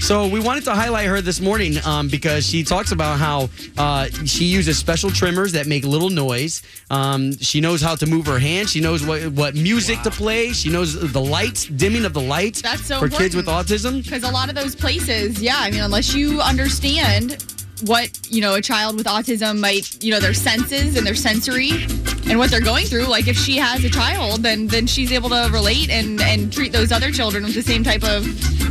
So 0.00 0.28
we 0.28 0.38
wanted 0.38 0.64
to 0.64 0.74
highlight 0.74 1.06
her 1.08 1.20
this 1.20 1.40
morning 1.40 1.74
um, 1.84 2.08
because 2.08 2.46
she 2.46 2.62
talks 2.62 2.92
about 2.92 3.18
how 3.18 3.48
uh, 3.76 4.06
she 4.24 4.44
uses 4.44 4.78
special 4.78 5.10
trimmers 5.10 5.52
that 5.52 5.66
make 5.66 5.84
little 5.84 6.10
noise. 6.10 6.62
Um, 6.90 7.36
she 7.38 7.60
knows 7.60 7.82
how 7.82 7.96
to 7.96 8.06
move 8.06 8.26
her 8.26 8.38
hands. 8.38 8.70
She 8.70 8.80
knows 8.80 9.04
what 9.04 9.26
what 9.32 9.54
music 9.54 10.00
to 10.02 10.10
play. 10.10 10.52
She 10.52 10.70
knows 10.70 11.12
the 11.12 11.20
lights, 11.20 11.66
dimming 11.66 12.04
of 12.04 12.12
the 12.12 12.20
lights 12.20 12.62
That's 12.62 12.86
so 12.86 13.00
for 13.00 13.08
kids 13.08 13.34
with 13.34 13.46
autism. 13.46 14.02
Because 14.02 14.22
a 14.22 14.30
lot 14.30 14.48
of 14.48 14.54
those 14.54 14.76
places, 14.76 15.42
yeah, 15.42 15.56
I 15.58 15.70
mean, 15.70 15.80
unless 15.80 16.14
you 16.14 16.40
understand 16.40 17.42
what, 17.84 18.08
you 18.30 18.40
know, 18.40 18.54
a 18.54 18.62
child 18.62 18.96
with 18.96 19.06
autism 19.06 19.58
might, 19.58 20.02
you 20.02 20.10
know, 20.12 20.20
their 20.20 20.34
senses 20.34 20.96
and 20.96 21.06
their 21.06 21.14
sensory 21.14 21.70
and 22.28 22.38
what 22.38 22.50
they're 22.50 22.60
going 22.60 22.86
through, 22.86 23.06
like 23.06 23.28
if 23.28 23.36
she 23.36 23.56
has 23.56 23.84
a 23.84 23.90
child, 23.90 24.42
then 24.42 24.68
then 24.68 24.86
she's 24.86 25.10
able 25.10 25.30
to 25.30 25.48
relate 25.52 25.90
and 25.90 26.20
and 26.20 26.52
treat 26.52 26.72
those 26.72 26.92
other 26.92 27.10
children 27.10 27.44
with 27.44 27.54
the 27.54 27.62
same 27.62 27.82
type 27.82 28.04
of, 28.04 28.26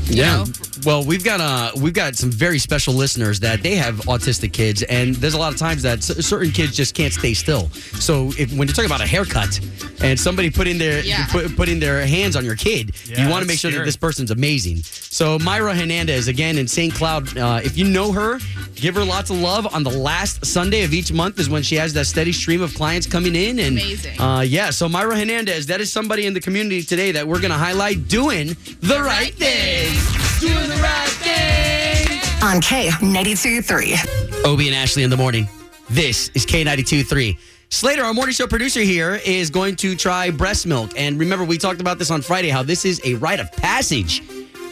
you 0.09 0.23
know, 0.23 0.45
Well, 0.85 1.03
we've 1.03 1.23
got 1.23 1.41
uh 1.41 1.71
we've 1.81 1.93
got 1.95 2.15
some 2.15 2.29
very 2.31 2.59
special 2.59 2.93
listeners 2.93 3.39
that 3.39 3.63
they 3.63 3.73
have 3.75 3.95
autistic 4.01 4.53
kids, 4.53 4.83
and 4.83 5.15
there's 5.15 5.33
a 5.33 5.39
lot 5.39 5.51
of 5.51 5.57
times 5.57 5.81
that 5.81 6.03
certain 6.03 6.51
kids 6.51 6.75
just 6.75 6.93
can't 6.93 7.11
stay 7.11 7.33
still. 7.33 7.69
So 7.99 8.31
if 8.37 8.51
when 8.55 8.67
you're 8.67 8.75
talking 8.75 8.85
about 8.85 9.01
a 9.01 9.07
haircut 9.07 9.59
and 10.01 10.19
somebody 10.19 10.51
putting 10.51 10.77
their 10.77 11.03
Yeah. 11.03 11.25
put, 11.27 11.55
putting 11.55 11.79
their 11.79 12.05
hands 12.05 12.35
on 12.35 12.45
your 12.45 12.55
kid, 12.55 12.91
Yeah, 13.07 13.23
you 13.25 13.29
want 13.31 13.41
to 13.41 13.47
that's 13.47 13.47
make 13.47 13.59
sure 13.59 13.71
that 13.71 13.75
scary. 13.77 13.85
this 13.87 13.97
person's 13.97 14.29
amazing. 14.29 14.83
So 15.15 15.39
Myra 15.39 15.73
Hernandez 15.73 16.27
again 16.27 16.57
in 16.57 16.67
St. 16.67 16.93
Cloud. 16.93 17.37
Uh, 17.37 17.61
if 17.63 17.77
you 17.77 17.85
know 17.85 18.11
her, 18.11 18.37
give 18.75 18.95
her 18.95 19.05
lots 19.05 19.29
of 19.29 19.39
love. 19.39 19.65
On 19.73 19.81
the 19.81 19.89
last 19.89 20.45
Sunday 20.45 20.83
of 20.83 20.93
each 20.93 21.13
month 21.13 21.39
is 21.39 21.49
when 21.49 21.63
she 21.63 21.75
has 21.75 21.93
that 21.93 22.07
steady 22.07 22.33
stream 22.33 22.61
of 22.61 22.73
clients 22.73 23.07
coming 23.07 23.33
in, 23.33 23.59
and 23.59 23.77
Amazing. 23.77 24.19
Uh, 24.19 24.41
yeah, 24.41 24.71
so 24.71 24.89
Myra 24.89 25.17
Hernandez, 25.17 25.67
that 25.67 25.79
is 25.79 25.89
somebody 25.89 26.25
in 26.25 26.33
the 26.33 26.41
community 26.41 26.83
today 26.83 27.13
that 27.13 27.25
we're 27.25 27.39
gonna 27.39 27.53
highlight 27.53 28.09
doing 28.09 28.57
the 28.81 29.01
right 29.01 29.33
thing. 29.35 29.93
Doing 30.41 30.67
the 30.67 30.81
right 30.83 31.07
thing. 31.23 32.19
On 32.43 32.59
K92 32.59 33.63
3. 33.63 33.95
Obie 34.43 34.67
and 34.67 34.75
Ashley 34.75 35.03
in 35.03 35.09
the 35.09 35.15
morning. 35.15 35.47
This 35.89 36.29
is 36.33 36.45
K92 36.45 37.07
3. 37.07 37.37
Slater, 37.69 38.03
our 38.03 38.13
morning 38.13 38.33
show 38.33 38.47
producer 38.47 38.81
here, 38.81 39.21
is 39.25 39.49
going 39.49 39.77
to 39.77 39.95
try 39.95 40.29
breast 40.29 40.67
milk. 40.67 40.91
And 40.97 41.17
remember, 41.17 41.45
we 41.45 41.57
talked 41.57 41.79
about 41.79 41.99
this 41.99 42.11
on 42.11 42.21
Friday, 42.21 42.49
how 42.49 42.63
this 42.63 42.83
is 42.83 42.99
a 43.05 43.13
rite 43.15 43.39
of 43.39 43.49
passage. 43.53 44.21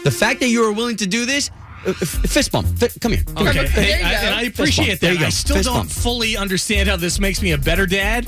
The 0.04 0.12
fact 0.12 0.40
that 0.42 0.50
you 0.50 0.64
are 0.66 0.72
willing 0.74 0.98
to 0.98 1.08
do 1.08 1.26
this, 1.26 1.50
uh, 1.86 1.94
fist 1.94 2.52
bump. 2.52 2.68
Fi- 2.78 2.90
come 3.00 3.12
here. 3.14 3.24
Come 3.36 3.48
Okay, 3.48 3.60
here. 3.60 3.68
There 3.70 3.84
hey, 3.84 4.00
you 4.00 4.06
I, 4.06 4.12
go. 4.12 4.18
and 4.28 4.36
I 4.36 4.42
appreciate 4.44 5.00
that. 5.02 5.18
I 5.18 5.30
still 5.30 5.58
Fist 5.58 5.68
don't 5.68 5.78
bump. 5.80 5.90
fully 5.92 6.38
understand 6.38 6.90
how 6.90 6.96
this 6.98 7.20
makes 7.20 7.42
me 7.42 7.52
a 7.52 7.58
better 7.58 7.86
dad. 7.86 8.26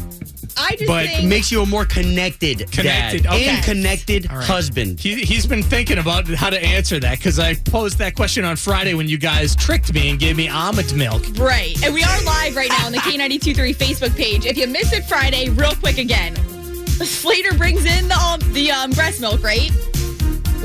I 0.58 0.75
just 0.77 0.88
But 0.88 1.05
It 1.05 1.10
think 1.17 1.29
makes 1.29 1.51
you 1.51 1.62
a 1.62 1.65
more 1.65 1.84
connected, 1.84 2.72
Connected, 2.72 3.24
dad 3.24 3.34
okay. 3.34 3.48
and 3.50 3.63
connected 3.65 4.29
All 4.29 4.38
right. 4.38 4.46
husband. 4.46 5.00
He, 5.01 5.15
he's 5.25 5.46
been 5.46 5.63
thinking 5.63 5.98
about 5.98 6.27
how 6.29 6.50
to 6.50 6.62
answer 6.63 6.98
that 7.01 7.17
because 7.17 7.39
I 7.39 7.55
posed 7.55 7.98
that 7.98 8.15
question 8.15 8.46
on 8.46 8.55
Friday 8.55 8.94
when 8.94 9.10
you 9.10 9.17
guys 9.17 9.53
tricked 9.55 9.94
me 9.94 10.10
and 10.10 10.17
gave 10.20 10.38
me 10.38 10.48
almond 10.48 10.96
milk. 10.96 11.24
Right. 11.38 11.75
And 11.84 11.94
we 11.94 12.03
are 12.03 12.24
live 12.24 12.55
right 12.55 12.70
now 12.70 12.86
on 12.86 12.94
the 12.94 13.00
K923 13.00 13.75
Facebook 13.75 14.15
page. 14.15 14.46
If 14.46 14.58
you 14.58 14.67
missed 14.67 14.94
it 14.94 15.03
Friday, 15.05 15.50
real 15.50 15.75
quick 15.75 15.98
again. 15.98 16.36
Slater 17.03 17.53
brings 17.58 17.84
in 17.86 18.08
the, 18.08 18.15
um, 18.15 18.39
the 18.53 18.72
um, 18.72 18.91
breast 18.91 19.20
milk, 19.20 19.44
right? 19.44 19.72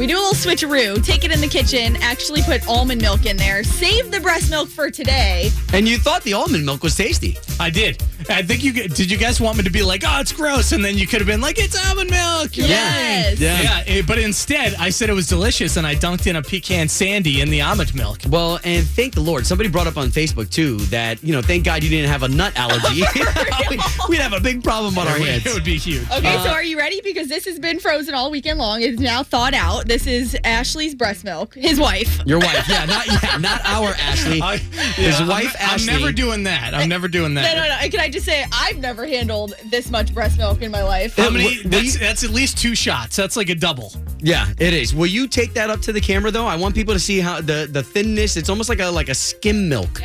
We 0.00 0.07
do 0.07 0.16
a 0.16 0.23
little 0.23 0.33
switcheroo. 0.33 1.04
Take 1.04 1.26
it 1.26 1.30
in 1.30 1.42
the 1.42 1.47
kitchen. 1.47 1.95
Actually, 2.00 2.40
put 2.40 2.66
almond 2.66 3.02
milk 3.02 3.26
in 3.26 3.37
there. 3.37 3.62
Save 3.62 4.11
the 4.11 4.19
breast 4.19 4.50
milk 4.50 4.71
for 4.71 4.90
today. 4.90 5.50
And 5.75 5.87
you 5.87 5.99
thought 5.99 6.23
the 6.23 6.33
almond 6.33 6.64
milk 6.64 6.83
was 6.83 6.95
tasty. 6.97 7.37
I 7.61 7.69
did. 7.69 8.02
I 8.30 8.40
think 8.42 8.64
you 8.64 8.73
did. 8.73 8.99
You 8.99 9.19
guys 9.19 9.40
want 9.42 9.59
me 9.59 9.64
to 9.64 9.71
be 9.71 9.83
like, 9.83 10.02
"Oh, 10.07 10.21
it's 10.21 10.33
gross," 10.33 10.73
and 10.73 10.83
then 10.83 10.97
you 10.97 11.07
could 11.07 11.21
have 11.21 11.26
been 11.26 11.40
like, 11.42 11.59
"It's 11.59 11.76
almond 11.88 12.11
milk." 12.11 12.57
You're 12.57 12.66
Yes. 12.69 13.33
right. 13.33 13.38
Yeah. 13.40 13.83
eh, 13.87 14.02
But 14.07 14.19
instead, 14.19 14.75
I 14.78 14.88
said 14.90 15.11
it 15.11 15.14
was 15.14 15.26
delicious, 15.26 15.76
and 15.76 15.87
I 15.87 15.95
dunked 15.97 16.26
in 16.26 16.37
a 16.37 16.42
pecan 16.42 16.88
sandy 16.88 17.40
in 17.42 17.50
the 17.50 17.61
almond 17.61 17.95
milk. 17.95 18.21
Well, 18.28 18.59
and 18.64 18.87
thank 18.87 19.14
the 19.14 19.21
Lord. 19.21 19.47
Somebody 19.47 19.69
brought 19.69 19.87
up 19.87 19.97
on 19.99 20.09
Facebook 20.11 20.49
too 20.50 20.76
that 20.87 21.23
you 21.23 21.33
know, 21.33 21.42
thank 21.42 21.64
God 21.64 21.83
you 21.83 21.90
didn't 21.90 22.11
have 22.11 22.23
a 22.23 22.28
nut 22.28 22.52
allergy. 22.57 23.02
We'd 24.09 24.21
have 24.21 24.33
a 24.33 24.40
big 24.40 24.62
problem 24.64 24.97
on 24.99 25.07
our 25.09 25.19
hands. 25.19 25.45
It 25.47 25.52
would 25.54 25.64
be 25.64 25.76
huge. 25.78 26.09
Okay, 26.11 26.26
Uh, 26.37 26.45
so 26.45 26.50
are 26.50 26.62
you 26.62 26.78
ready? 26.78 27.00
Because 27.02 27.28
this 27.28 27.45
has 27.47 27.59
been 27.59 27.80
frozen 27.80 28.14
all 28.14 28.30
weekend 28.30 28.59
long. 28.59 28.83
It's 28.83 28.99
now 29.00 29.23
thawed 29.23 29.54
out. 29.54 29.87
This 29.90 30.06
is 30.06 30.37
Ashley's 30.44 30.94
breast 30.94 31.25
milk. 31.25 31.56
His 31.56 31.80
wife. 31.80 32.20
Your 32.25 32.38
wife, 32.38 32.64
yeah, 32.68 32.85
not 32.85 33.09
yeah, 33.09 33.38
not 33.38 33.61
our 33.64 33.88
Ashley. 33.88 34.40
I- 34.40 34.59
His 34.59 35.20
wife 35.20 35.52
I'm, 35.59 35.70
Ashley. 35.70 35.92
I'm 35.94 36.00
never 36.00 36.12
doing 36.12 36.44
that. 36.44 36.75
I'm 36.75 36.88
never 36.88 37.09
doing 37.09 37.35
that. 37.35 37.56
no, 37.56 37.61
no. 37.61 37.68
No. 37.68 37.90
Can 37.90 37.99
I 37.99 38.09
just 38.09 38.25
say 38.25 38.44
I've 38.52 38.78
never 38.78 39.04
handled 39.04 39.54
this 39.68 39.90
much 39.90 40.14
breast 40.14 40.38
milk 40.38 40.62
in 40.62 40.70
my 40.70 40.85
life. 40.85 41.16
How 41.16 41.28
many? 41.28 41.42
Will- 41.56 41.64
will 41.64 41.70
That's, 41.70 41.99
that's 41.99 42.23
at 42.23 42.30
least 42.30 42.56
two 42.56 42.76
shots. 42.76 43.16
That's 43.16 43.37
like 43.37 43.49
a 43.49 43.54
double. 43.56 43.92
Yeah, 44.20 44.47
it 44.61 44.75
is. 44.75 44.94
Will 44.94 45.09
you 45.09 45.26
take 45.26 45.54
that 45.54 45.70
up 45.70 45.80
to 45.80 45.92
the 45.92 46.00
camera 46.00 46.30
though? 46.30 46.47
I 46.47 46.54
want 46.54 46.76
people 46.76 46.94
to 46.94 47.00
see 47.00 47.18
how 47.18 47.40
the 47.40 47.66
the 47.68 47.82
thinness. 47.82 48.37
It's 48.37 48.49
almost 48.49 48.68
like 48.68 48.78
a 48.78 48.87
like 48.87 49.09
a 49.09 49.14
skim 49.16 49.68
milk. 49.68 50.00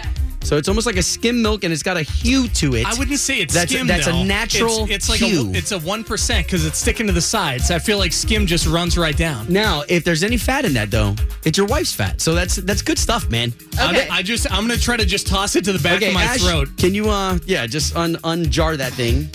So 0.45 0.57
it's 0.57 0.67
almost 0.69 0.85
like 0.85 0.97
a 0.97 1.01
skim 1.03 1.41
milk, 1.41 1.63
and 1.63 1.73
it's 1.73 1.81
got 1.83 1.97
a 1.97 2.03
hue 2.03 2.47
to 2.49 2.75
it. 2.75 2.85
I 2.85 2.93
wouldn't 2.99 3.17
say 3.19 3.39
it's 3.39 3.53
that's 3.53 3.71
skim. 3.71 3.87
that's 3.87 4.05
though. 4.05 4.21
a 4.21 4.23
natural 4.23 4.83
It's, 4.83 4.91
it's 4.91 5.09
like 5.09 5.19
hue. 5.19 5.49
a 5.49 5.57
it's 5.57 5.71
a 5.71 5.79
one 5.79 6.03
percent 6.03 6.45
because 6.45 6.65
it's 6.65 6.77
sticking 6.77 7.07
to 7.07 7.13
the 7.13 7.21
sides. 7.21 7.71
I 7.71 7.79
feel 7.79 7.97
like 7.97 8.13
skim 8.13 8.45
just 8.45 8.67
runs 8.67 8.97
right 8.97 9.17
down. 9.17 9.51
now, 9.51 9.83
if 9.89 10.03
there's 10.03 10.23
any 10.23 10.37
fat 10.37 10.63
in 10.63 10.73
that 10.73 10.91
though, 10.91 11.15
it's 11.45 11.57
your 11.57 11.67
wife's 11.67 11.93
fat. 11.93 12.21
So 12.21 12.35
that's 12.35 12.57
that's 12.57 12.81
good 12.83 12.99
stuff, 12.99 13.29
man. 13.29 13.53
Okay. 13.73 14.07
I, 14.07 14.17
I 14.17 14.21
just 14.21 14.49
I'm 14.51 14.67
gonna 14.67 14.77
try 14.77 14.97
to 14.97 15.05
just 15.05 15.25
toss 15.27 15.55
it 15.55 15.63
to 15.65 15.73
the 15.73 15.79
back 15.79 15.97
okay, 15.97 16.09
of 16.09 16.13
my 16.13 16.23
Ash, 16.23 16.41
throat. 16.41 16.69
Can 16.77 16.93
you 16.93 17.09
uh 17.09 17.39
yeah 17.45 17.65
just 17.65 17.95
un 17.95 18.15
unjar 18.17 18.77
that 18.77 18.93
thing? 18.93 19.27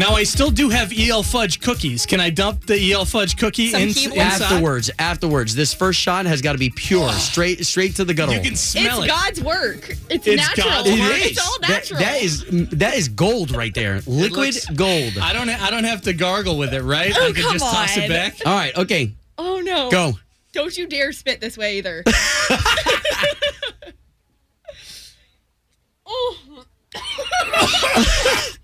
Now 0.00 0.14
I 0.14 0.24
still 0.24 0.50
do 0.50 0.70
have 0.70 0.94
EL 0.98 1.22
fudge 1.22 1.60
cookies. 1.60 2.06
Can 2.06 2.20
I 2.20 2.30
dump 2.30 2.64
the 2.64 2.92
EL 2.92 3.04
fudge 3.04 3.36
cookie 3.36 3.68
Some 3.68 3.82
in, 3.82 3.88
inside? 3.88 4.16
Afterwards, 4.18 4.90
afterwards, 4.98 5.54
this 5.54 5.74
first 5.74 6.00
shot 6.00 6.24
has 6.24 6.40
got 6.40 6.52
to 6.52 6.58
be 6.58 6.70
pure, 6.70 7.12
straight 7.12 7.66
straight 7.66 7.96
to 7.96 8.06
the 8.06 8.14
gut 8.14 8.30
You 8.30 8.40
can 8.40 8.56
smell 8.56 9.02
it's 9.02 9.04
it. 9.04 9.08
God's 9.08 9.42
work. 9.42 9.90
It's, 10.08 10.26
It's 10.26 10.36
natural. 10.36 10.68
God's 10.70 10.88
It 10.88 11.00
work. 11.00 11.16
is. 11.18 11.26
It's 11.32 11.46
all 11.46 11.58
That- 11.60 11.68
natural. 11.68 12.00
that 12.00 12.22
is 12.22 12.44
that 12.78 12.94
is 12.96 13.08
gold 13.08 13.50
right 13.50 13.74
there. 13.74 14.00
Liquid 14.06 14.54
looks- 14.54 14.64
gold. 14.70 15.18
I 15.20 15.34
don't 15.34 15.50
I 15.50 15.70
don't 15.70 15.84
have 15.84 16.00
to 16.02 16.14
gargle 16.14 16.56
with 16.56 16.72
it, 16.72 16.82
right? 16.82 17.12
Oh, 17.14 17.28
I 17.28 17.32
can 17.32 17.42
come 17.42 17.52
just 17.52 17.66
toss 17.70 17.94
it 17.98 18.08
back. 18.08 18.36
All 18.46 18.54
right, 18.54 18.74
okay, 18.78 19.12
oh 19.36 19.60
no. 19.60 19.90
go. 19.90 20.14
Don't 20.54 20.74
you 20.78 20.86
dare 20.86 21.12
spit 21.12 21.42
this 21.42 21.58
way 21.58 21.76
either. 21.76 22.02
oh. 26.06 26.64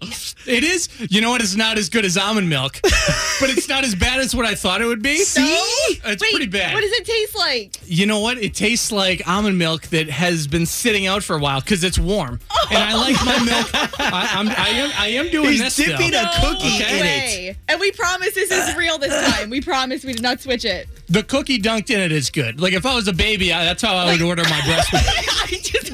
It 0.46 0.64
is. 0.64 0.88
You 1.10 1.20
know 1.20 1.30
what? 1.30 1.40
It's 1.40 1.56
not 1.56 1.78
as 1.78 1.88
good 1.88 2.04
as 2.04 2.16
almond 2.16 2.48
milk, 2.48 2.80
but 2.82 3.50
it's 3.50 3.68
not 3.68 3.84
as 3.84 3.94
bad 3.94 4.20
as 4.20 4.34
what 4.34 4.46
I 4.46 4.54
thought 4.54 4.80
it 4.80 4.86
would 4.86 5.02
be. 5.02 5.18
No? 5.36 5.56
It's 6.04 6.22
Wait, 6.22 6.30
pretty 6.30 6.46
bad. 6.46 6.74
What 6.74 6.82
does 6.82 6.92
it 6.92 7.04
taste 7.04 7.36
like? 7.36 7.80
You 7.84 8.06
know 8.06 8.20
what? 8.20 8.38
It 8.38 8.54
tastes 8.54 8.92
like 8.92 9.26
almond 9.26 9.58
milk 9.58 9.82
that 9.88 10.08
has 10.08 10.46
been 10.46 10.66
sitting 10.66 11.06
out 11.06 11.22
for 11.22 11.36
a 11.36 11.38
while 11.38 11.60
because 11.60 11.82
it's 11.84 11.98
warm, 11.98 12.40
oh. 12.50 12.68
and 12.70 12.78
I 12.78 12.94
like 12.94 13.16
my 13.24 13.44
milk. 13.44 13.70
I, 13.98 14.30
I'm, 14.34 14.48
I 14.48 14.68
am. 14.68 14.90
I 14.96 15.08
am 15.08 15.30
doing 15.30 15.50
He's 15.50 15.60
this. 15.60 15.76
dipping 15.76 16.12
though. 16.12 16.22
a 16.22 16.30
cookie 16.40 16.78
no 16.78 16.86
in 16.86 16.94
it. 16.94 17.00
way. 17.00 17.56
And 17.68 17.80
we 17.80 17.92
promise 17.92 18.34
this 18.34 18.50
is 18.50 18.76
real 18.76 18.98
this 18.98 19.32
time. 19.32 19.50
We 19.50 19.60
promise 19.60 20.04
we 20.04 20.12
did 20.12 20.22
not 20.22 20.40
switch 20.40 20.64
it. 20.64 20.88
The 21.08 21.22
cookie 21.22 21.58
dunked 21.58 21.90
in 21.90 22.00
it 22.00 22.12
is 22.12 22.30
good. 22.30 22.60
Like 22.60 22.72
if 22.72 22.84
I 22.86 22.94
was 22.94 23.08
a 23.08 23.12
baby, 23.12 23.52
I, 23.52 23.64
that's 23.64 23.82
how 23.82 23.94
I 23.94 24.12
would 24.12 24.22
order 24.22 24.42
my 24.44 24.60
breast 24.64 24.92
milk. 24.92 25.04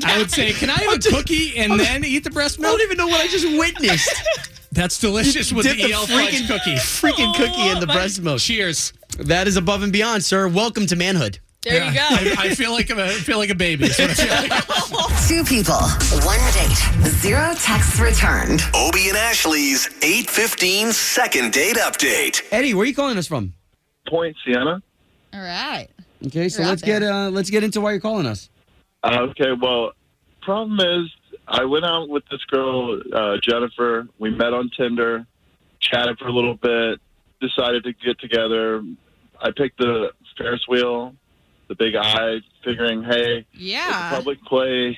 I 0.04 0.18
would 0.18 0.30
say, 0.30 0.52
"Can 0.52 0.70
I 0.70 0.74
have 0.82 0.94
a 0.94 0.98
cookie 0.98 1.56
and 1.58 1.78
then 1.78 2.04
eat 2.04 2.24
the 2.24 2.30
breast 2.30 2.58
milk? 2.58 2.74
I 2.74 2.76
don't 2.78 2.86
even 2.86 2.96
know 2.98 3.08
what 3.08 3.20
I 3.20 3.26
just 3.28 3.46
witnessed. 3.58 4.10
That's 4.72 4.98
delicious 4.98 5.52
with 5.52 5.66
Dip 5.66 5.76
the 5.76 5.92
EL 5.92 6.06
fudge 6.06 6.34
freaking 6.34 6.46
cookie. 6.48 6.74
freaking 6.76 7.34
cookie 7.36 7.68
in 7.68 7.78
the 7.80 7.86
My- 7.86 7.94
breast 7.94 8.20
milk. 8.22 8.40
Cheers. 8.40 8.92
That 9.18 9.46
is 9.46 9.56
above 9.56 9.82
and 9.82 9.92
beyond, 9.92 10.24
sir. 10.24 10.48
Welcome 10.48 10.86
to 10.86 10.96
manhood. 10.96 11.38
there 11.62 11.84
you 11.84 11.92
go. 11.92 12.00
I, 12.00 12.34
I 12.38 12.54
feel 12.54 12.72
like 12.72 12.88
a, 12.90 13.04
I 13.04 13.08
feel 13.10 13.36
like 13.38 13.50
a 13.50 13.54
baby. 13.54 13.84
is 13.84 13.98
what 13.98 14.10
I 14.10 14.14
feel 14.14 14.58
like. 14.58 15.18
Two 15.28 15.44
people, 15.44 15.76
one 16.24 16.40
date, 16.52 17.10
zero 17.10 17.54
texts 17.56 18.00
returned. 18.00 18.62
Obie 18.74 19.08
and 19.10 19.16
Ashley's 19.18 19.86
815 20.02 20.92
second 20.92 21.52
date 21.52 21.76
update. 21.76 22.42
Eddie, 22.50 22.72
where 22.74 22.82
are 22.82 22.86
you 22.86 22.94
calling 22.94 23.18
us 23.18 23.26
from? 23.26 23.52
Point, 24.08 24.34
Sienna. 24.44 24.82
All 25.34 25.40
right. 25.40 25.88
Okay, 26.26 26.48
so 26.48 26.60
You're 26.62 26.68
let's 26.70 26.82
get 26.82 27.02
uh, 27.02 27.28
let's 27.30 27.50
get 27.50 27.62
into 27.62 27.80
why 27.80 27.92
you're 27.92 28.00
calling 28.00 28.26
us. 28.26 28.48
Uh, 29.02 29.26
okay, 29.30 29.52
well, 29.60 29.92
problem 30.42 30.78
is, 30.80 31.10
I 31.48 31.64
went 31.64 31.84
out 31.84 32.08
with 32.08 32.22
this 32.30 32.44
girl, 32.44 33.00
uh, 33.12 33.36
Jennifer. 33.42 34.06
We 34.18 34.30
met 34.30 34.52
on 34.52 34.70
Tinder, 34.76 35.26
chatted 35.80 36.18
for 36.18 36.28
a 36.28 36.32
little 36.32 36.54
bit, 36.54 37.00
decided 37.40 37.84
to 37.84 37.92
get 37.92 38.18
together. 38.20 38.82
I 39.40 39.50
picked 39.50 39.78
the 39.78 40.12
Ferris 40.38 40.62
wheel, 40.68 41.14
the 41.68 41.74
big 41.74 41.94
eye, 41.96 42.36
figuring, 42.64 43.02
hey, 43.02 43.38
it's 43.38 43.46
a 43.54 43.58
Yeah. 43.58 44.10
public 44.10 44.40
place. 44.44 44.96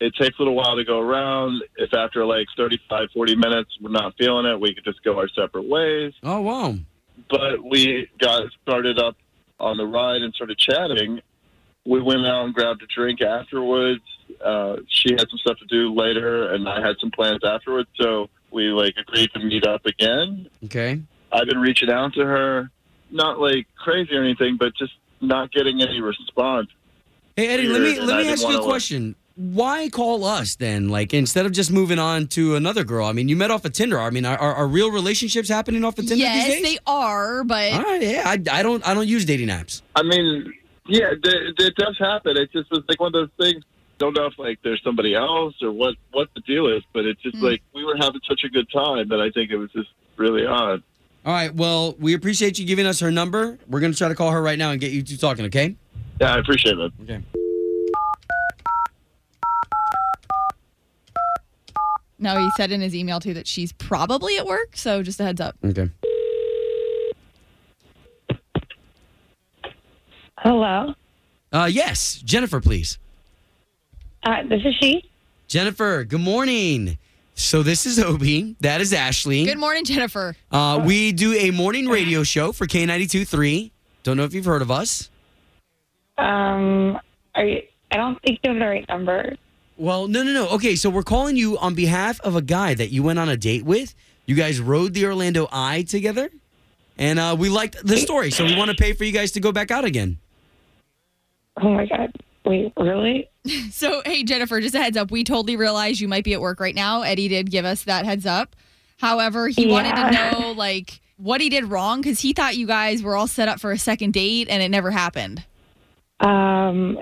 It 0.00 0.14
takes 0.16 0.38
a 0.38 0.42
little 0.42 0.54
while 0.54 0.76
to 0.76 0.84
go 0.84 1.00
around. 1.00 1.62
If 1.76 1.94
after 1.94 2.24
like 2.24 2.46
35, 2.56 3.08
40 3.12 3.36
minutes 3.36 3.70
we're 3.80 3.90
not 3.90 4.14
feeling 4.18 4.44
it, 4.46 4.60
we 4.60 4.74
could 4.74 4.84
just 4.84 5.02
go 5.02 5.18
our 5.18 5.28
separate 5.28 5.64
ways. 5.66 6.12
Oh 6.22 6.40
wow. 6.40 6.74
But 7.30 7.64
we 7.64 8.08
got 8.18 8.42
started 8.62 8.98
up 8.98 9.16
on 9.58 9.76
the 9.76 9.86
ride 9.86 10.22
and 10.22 10.34
started 10.34 10.58
chatting. 10.58 11.20
We 11.86 12.00
went 12.00 12.26
out 12.26 12.46
and 12.46 12.54
grabbed 12.54 12.82
a 12.82 12.86
drink 12.86 13.20
afterwards. 13.20 14.02
Uh, 14.42 14.76
she 14.88 15.12
had 15.12 15.28
some 15.28 15.38
stuff 15.38 15.58
to 15.58 15.66
do 15.66 15.92
later, 15.94 16.52
and 16.52 16.68
I 16.68 16.86
had 16.86 16.96
some 16.98 17.10
plans 17.10 17.40
afterwards. 17.44 17.88
So 18.00 18.30
we 18.50 18.68
like 18.68 18.94
agreed 18.96 19.30
to 19.34 19.40
meet 19.40 19.66
up 19.66 19.84
again. 19.84 20.48
Okay. 20.64 21.00
I've 21.30 21.46
been 21.46 21.58
reaching 21.58 21.90
out 21.90 22.14
to 22.14 22.24
her, 22.24 22.70
not 23.10 23.38
like 23.38 23.66
crazy 23.76 24.14
or 24.14 24.22
anything, 24.22 24.56
but 24.58 24.74
just 24.76 24.92
not 25.20 25.52
getting 25.52 25.82
any 25.82 26.00
response. 26.00 26.68
Hey 27.36 27.48
Eddie, 27.48 27.66
let 27.66 27.82
me 27.82 27.98
let 27.98 28.18
me 28.18 28.28
ask 28.28 28.42
you 28.42 28.48
a 28.48 28.52
wanna, 28.52 28.64
question. 28.64 29.16
Why 29.34 29.88
call 29.88 30.24
us 30.24 30.54
then? 30.54 30.88
Like 30.88 31.12
instead 31.12 31.44
of 31.46 31.52
just 31.52 31.72
moving 31.72 31.98
on 31.98 32.28
to 32.28 32.54
another 32.54 32.84
girl. 32.84 33.06
I 33.06 33.12
mean, 33.12 33.28
you 33.28 33.34
met 33.34 33.50
off 33.50 33.64
of 33.64 33.72
Tinder. 33.72 34.00
I 34.00 34.10
mean, 34.10 34.24
are, 34.24 34.38
are, 34.38 34.54
are 34.54 34.68
real 34.68 34.92
relationships 34.92 35.48
happening 35.48 35.84
off 35.84 35.98
of 35.98 36.06
Tinder 36.06 36.22
yes, 36.22 36.46
these 36.46 36.54
days? 36.54 36.62
they 36.62 36.78
are, 36.86 37.42
but 37.42 37.72
All 37.72 37.82
right, 37.82 38.02
yeah. 38.02 38.22
I, 38.24 38.34
I 38.52 38.62
don't 38.62 38.86
I 38.86 38.94
don't 38.94 39.08
use 39.08 39.24
dating 39.24 39.48
apps. 39.48 39.82
I 39.96 40.04
mean, 40.04 40.52
yeah, 40.86 41.12
it, 41.12 41.54
it 41.58 41.74
does 41.76 41.96
happen. 41.98 42.36
It 42.36 42.52
just 42.52 42.70
was 42.70 42.82
like 42.88 43.00
one 43.00 43.08
of 43.08 43.12
those 43.12 43.30
things. 43.38 43.64
Don't 43.98 44.16
know 44.16 44.26
if 44.26 44.38
like 44.38 44.58
there's 44.64 44.82
somebody 44.82 45.14
else 45.14 45.54
or 45.62 45.70
what 45.70 45.94
what 46.12 46.28
the 46.34 46.40
deal 46.40 46.66
is, 46.66 46.82
but 46.92 47.04
it's 47.04 47.22
just 47.22 47.36
hmm. 47.36 47.44
like 47.44 47.62
we 47.74 47.84
were 47.84 47.96
having 47.96 48.20
such 48.28 48.42
a 48.44 48.48
good 48.48 48.68
time 48.72 49.08
that 49.08 49.20
I 49.20 49.30
think 49.30 49.50
it 49.50 49.56
was 49.56 49.70
just 49.72 49.88
really 50.16 50.46
odd. 50.46 50.82
All 51.24 51.32
right. 51.32 51.54
Well, 51.54 51.94
we 51.98 52.12
appreciate 52.14 52.58
you 52.58 52.66
giving 52.66 52.86
us 52.86 53.00
her 53.00 53.10
number. 53.10 53.58
We're 53.68 53.80
gonna 53.80 53.94
try 53.94 54.08
to 54.08 54.14
call 54.14 54.30
her 54.32 54.42
right 54.42 54.58
now 54.58 54.72
and 54.72 54.80
get 54.80 54.92
you 54.92 55.02
two 55.02 55.16
talking. 55.16 55.44
Okay. 55.46 55.76
Yeah, 56.20 56.34
I 56.34 56.38
appreciate 56.38 56.78
it. 56.78 56.92
Okay. 57.02 57.22
no, 62.24 62.38
he 62.38 62.50
said 62.56 62.72
in 62.72 62.80
his 62.80 62.94
email 62.94 63.20
too 63.20 63.34
that 63.34 63.46
she's 63.46 63.72
probably 63.72 64.38
at 64.38 64.46
work. 64.46 64.76
So 64.76 65.02
just 65.02 65.20
a 65.20 65.24
heads 65.24 65.40
up. 65.40 65.56
Okay. 65.64 65.90
Hello. 70.44 70.94
Uh, 71.50 71.68
yes, 71.72 72.20
Jennifer, 72.22 72.60
please. 72.60 72.98
Uh, 74.22 74.42
this 74.46 74.60
is 74.64 74.74
she. 74.80 75.10
Jennifer, 75.48 76.04
good 76.04 76.20
morning. 76.20 76.98
So 77.34 77.62
this 77.62 77.86
is 77.86 77.98
Obie. 77.98 78.54
That 78.60 78.82
is 78.82 78.92
Ashley. 78.92 79.46
Good 79.46 79.58
morning, 79.58 79.84
Jennifer. 79.84 80.36
Uh, 80.52 80.82
we 80.84 81.12
do 81.12 81.32
a 81.32 81.50
morning 81.50 81.88
radio 81.88 82.22
show 82.22 82.52
for 82.52 82.66
K92.3. 82.66 83.70
Don't 84.02 84.18
know 84.18 84.24
if 84.24 84.34
you've 84.34 84.44
heard 84.44 84.60
of 84.60 84.70
us. 84.70 85.08
Um, 86.18 87.00
are 87.34 87.46
you, 87.46 87.62
I 87.90 87.96
don't 87.96 88.20
think 88.22 88.40
you 88.44 88.50
have 88.50 88.58
the 88.58 88.66
right 88.66 88.88
number. 88.88 89.34
Well, 89.78 90.08
no, 90.08 90.22
no, 90.22 90.32
no. 90.32 90.48
Okay, 90.50 90.76
so 90.76 90.90
we're 90.90 91.02
calling 91.02 91.36
you 91.36 91.56
on 91.58 91.74
behalf 91.74 92.20
of 92.20 92.36
a 92.36 92.42
guy 92.42 92.74
that 92.74 92.90
you 92.90 93.02
went 93.02 93.18
on 93.18 93.30
a 93.30 93.36
date 93.36 93.64
with. 93.64 93.94
You 94.26 94.34
guys 94.34 94.60
rode 94.60 94.92
the 94.92 95.06
Orlando 95.06 95.48
Eye 95.50 95.82
together, 95.82 96.30
and 96.98 97.18
uh, 97.18 97.34
we 97.38 97.48
liked 97.48 97.84
the 97.84 97.96
story, 97.96 98.30
so 98.30 98.44
we 98.44 98.54
want 98.56 98.70
to 98.70 98.76
pay 98.76 98.92
for 98.92 99.04
you 99.04 99.12
guys 99.12 99.32
to 99.32 99.40
go 99.40 99.50
back 99.50 99.70
out 99.70 99.84
again. 99.84 100.18
Oh 101.60 101.70
my 101.70 101.86
god! 101.86 102.12
Wait, 102.44 102.72
really? 102.76 103.28
So, 103.70 104.00
hey, 104.06 104.24
Jennifer, 104.24 104.58
just 104.60 104.74
a 104.74 104.80
heads 104.80 104.96
up. 104.96 105.10
We 105.10 105.22
totally 105.22 105.56
realize 105.56 106.00
you 106.00 106.08
might 106.08 106.24
be 106.24 106.32
at 106.32 106.40
work 106.40 106.60
right 106.60 106.74
now. 106.74 107.02
Eddie 107.02 107.28
did 107.28 107.50
give 107.50 107.66
us 107.66 107.82
that 107.84 108.06
heads 108.06 108.24
up. 108.24 108.56
However, 108.98 109.48
he 109.48 109.66
wanted 109.66 109.94
to 109.96 110.10
know, 110.10 110.52
like, 110.56 111.00
what 111.18 111.42
he 111.42 111.50
did 111.50 111.64
wrong 111.64 112.00
because 112.00 112.20
he 112.20 112.32
thought 112.32 112.56
you 112.56 112.66
guys 112.66 113.02
were 113.02 113.16
all 113.16 113.26
set 113.26 113.48
up 113.48 113.60
for 113.60 113.72
a 113.72 113.78
second 113.78 114.12
date 114.14 114.48
and 114.48 114.62
it 114.62 114.70
never 114.70 114.90
happened. 114.90 115.44
Um, 116.20 116.98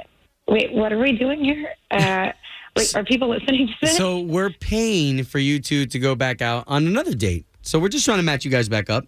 wait, 0.48 0.72
what 0.72 0.92
are 0.92 0.98
we 0.98 1.12
doing 1.16 1.44
here? 1.44 1.68
Uh, 1.92 2.32
like, 2.74 2.86
are 2.94 3.04
people 3.04 3.28
listening 3.28 3.66
to 3.66 3.74
this? 3.82 3.98
So 3.98 4.20
we're 4.20 4.48
paying 4.48 5.24
for 5.24 5.38
you 5.38 5.60
two 5.60 5.84
to 5.84 5.98
go 5.98 6.14
back 6.14 6.40
out 6.40 6.64
on 6.66 6.86
another 6.86 7.12
date. 7.12 7.44
So 7.60 7.78
we're 7.78 7.90
just 7.90 8.06
trying 8.06 8.16
to 8.16 8.22
match 8.22 8.46
you 8.46 8.50
guys 8.50 8.66
back 8.66 8.88
up, 8.88 9.04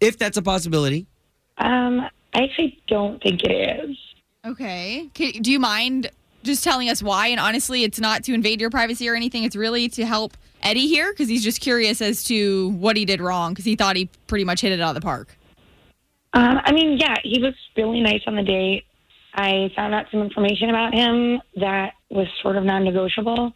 if 0.00 0.16
that's 0.16 0.36
a 0.36 0.42
possibility. 0.42 1.08
Um, 1.56 2.02
I 2.32 2.44
actually 2.44 2.80
don't 2.86 3.20
think 3.20 3.42
it 3.42 3.50
is. 3.50 3.96
Okay. 4.48 5.10
Can, 5.12 5.42
do 5.42 5.52
you 5.52 5.60
mind 5.60 6.10
just 6.42 6.64
telling 6.64 6.88
us 6.88 7.02
why? 7.02 7.28
And 7.28 7.38
honestly, 7.38 7.84
it's 7.84 8.00
not 8.00 8.24
to 8.24 8.32
invade 8.32 8.60
your 8.60 8.70
privacy 8.70 9.08
or 9.08 9.14
anything. 9.14 9.44
It's 9.44 9.56
really 9.56 9.88
to 9.90 10.06
help 10.06 10.36
Eddie 10.62 10.88
here 10.88 11.12
because 11.12 11.28
he's 11.28 11.44
just 11.44 11.60
curious 11.60 12.00
as 12.00 12.24
to 12.24 12.70
what 12.70 12.96
he 12.96 13.04
did 13.04 13.20
wrong 13.20 13.52
because 13.52 13.66
he 13.66 13.76
thought 13.76 13.96
he 13.96 14.08
pretty 14.26 14.44
much 14.44 14.62
hit 14.62 14.72
it 14.72 14.80
out 14.80 14.90
of 14.90 14.94
the 14.94 15.04
park. 15.04 15.36
Um, 16.32 16.60
I 16.64 16.72
mean, 16.72 16.98
yeah, 16.98 17.16
he 17.22 17.42
was 17.42 17.54
really 17.76 18.00
nice 18.00 18.22
on 18.26 18.36
the 18.36 18.42
date. 18.42 18.84
I 19.34 19.70
found 19.76 19.94
out 19.94 20.06
some 20.10 20.22
information 20.22 20.70
about 20.70 20.94
him 20.94 21.40
that 21.56 21.92
was 22.10 22.26
sort 22.42 22.56
of 22.56 22.64
non-negotiable 22.64 23.52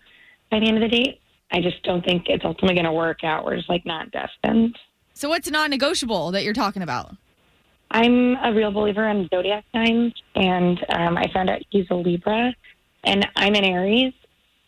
by 0.51 0.61
the 0.61 0.67
end 0.67 0.83
of 0.83 0.91
the 0.91 0.95
date. 0.95 1.21
I 1.51 1.61
just 1.61 1.83
don't 1.83 2.05
think 2.05 2.25
it's 2.27 2.45
ultimately 2.45 2.75
going 2.75 2.85
to 2.85 2.93
work 2.93 3.25
out. 3.25 3.45
We're 3.45 3.57
just 3.57 3.69
like 3.69 3.85
not 3.87 4.11
destined. 4.11 4.79
So 5.15 5.29
what's 5.29 5.51
non-negotiable 5.51 6.33
that 6.33 6.45
you're 6.45 6.55
talking 6.55 6.83
about? 6.83 7.17
I'm 7.93 8.37
a 8.37 8.53
real 8.55 8.73
believer 8.73 9.07
in 9.09 9.29
zodiac 9.29 9.65
signs, 9.73 10.15
and 10.35 10.79
um, 10.89 11.19
I 11.19 11.31
found 11.33 11.51
out 11.51 11.61
he's 11.69 11.87
a 11.91 11.95
Libra, 11.95 12.55
and 13.05 13.27
I'm 13.37 13.55
an 13.55 13.65
Aries. 13.65 14.15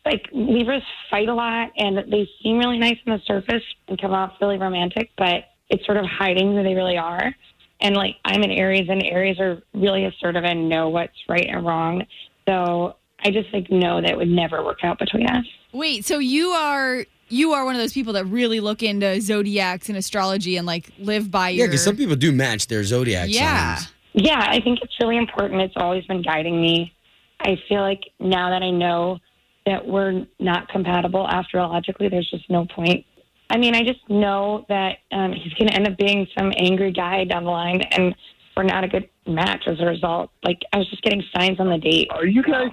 Like 0.05 0.29
Libras 0.33 0.83
fight 1.11 1.31
a 1.31 1.35
lot, 1.35 1.71
and 1.79 1.97
they 2.13 2.29
seem 2.43 2.59
really 2.59 2.79
nice 2.79 2.99
on 3.07 3.15
the 3.15 3.23
surface 3.25 3.63
and 3.89 3.99
come 3.99 4.13
off 4.13 4.35
really 4.43 4.59
romantic, 4.59 5.11
but 5.17 5.45
it's 5.71 5.85
sort 5.87 5.97
of 5.97 6.05
hiding 6.05 6.55
who 6.55 6.63
they 6.63 6.75
really 6.75 6.99
are. 6.99 7.35
And 7.81 7.97
like 7.97 8.17
I'm 8.27 8.43
an 8.43 8.51
Aries, 8.51 8.89
and 8.91 9.03
Aries 9.03 9.41
are 9.41 9.63
really 9.73 10.05
assertive 10.05 10.45
and 10.45 10.69
know 10.69 10.91
what's 10.91 11.17
right 11.27 11.47
and 11.49 11.65
wrong. 11.65 12.05
So 12.47 12.97
I 13.25 13.31
just 13.31 13.53
like 13.55 13.71
know 13.71 14.03
that 14.03 14.19
would 14.19 14.29
never 14.29 14.63
work 14.63 14.85
out 14.85 14.99
between 14.99 15.27
us. 15.27 15.47
Wait, 15.73 16.05
so 16.05 16.19
you 16.19 16.51
are 16.51 17.07
you 17.35 17.53
are 17.53 17.65
one 17.65 17.75
of 17.75 17.81
those 17.81 17.93
people 17.93 18.13
that 18.15 18.25
really 18.27 18.61
look 18.61 18.83
into 18.83 19.21
zodiacs 19.21 19.89
and 19.89 19.99
astrology 19.99 20.57
and 20.57 20.67
like 20.67 20.91
live 20.99 21.31
by 21.31 21.49
Yeah, 21.51 21.59
your 21.59 21.69
because 21.69 21.83
some 21.85 21.97
people 21.97 22.17
do 22.17 22.33
match 22.33 22.69
their 22.69 22.85
zodiac 22.85 23.29
Yeah. 23.31 23.77
signs. 23.77 23.93
Yeah, 24.15 24.39
I 24.49 24.61
think 24.61 24.79
it's 24.83 24.95
really 25.01 25.17
important. 25.17 25.61
It's 25.61 25.75
always 25.77 26.05
been 26.07 26.23
guiding 26.23 26.61
me. 26.61 26.93
I 27.41 27.57
feel 27.69 27.81
like 27.81 28.01
now 28.21 28.51
that 28.51 28.63
I 28.63 28.71
know 28.71 29.19
that 29.67 29.87
we're 29.87 30.25
not 30.39 30.69
compatible 30.69 31.27
astrologically, 31.29 32.09
there's 32.09 32.31
just 32.31 32.49
no 32.49 32.65
point. 32.67 33.05
I 33.51 33.59
mean, 33.59 33.75
I 33.75 33.83
just 33.83 34.09
know 34.09 34.65
that 34.69 34.99
um, 35.13 35.33
he's 35.33 35.53
going 35.55 35.69
to 35.69 35.75
end 35.75 35.89
up 35.89 35.99
being 35.99 36.27
some 36.39 36.53
angry 36.57 36.93
guy 36.93 37.25
down 37.25 37.45
the 37.45 37.51
line, 37.51 37.81
and 37.91 38.15
we're 38.57 38.63
not 38.63 38.85
a 38.85 38.89
good 38.89 39.09
match 39.27 39.65
as 39.67 39.81
a 39.81 39.85
result. 39.85 40.31
Like, 40.45 40.61
I 40.73 40.79
was 40.79 40.89
just 40.91 41.03
getting 41.03 41.23
signs 41.37 41.59
on 41.61 41.69
the 41.69 41.79
date. 41.79 42.09
Are 42.11 42.27
you 42.27 42.43
guys? 42.43 42.71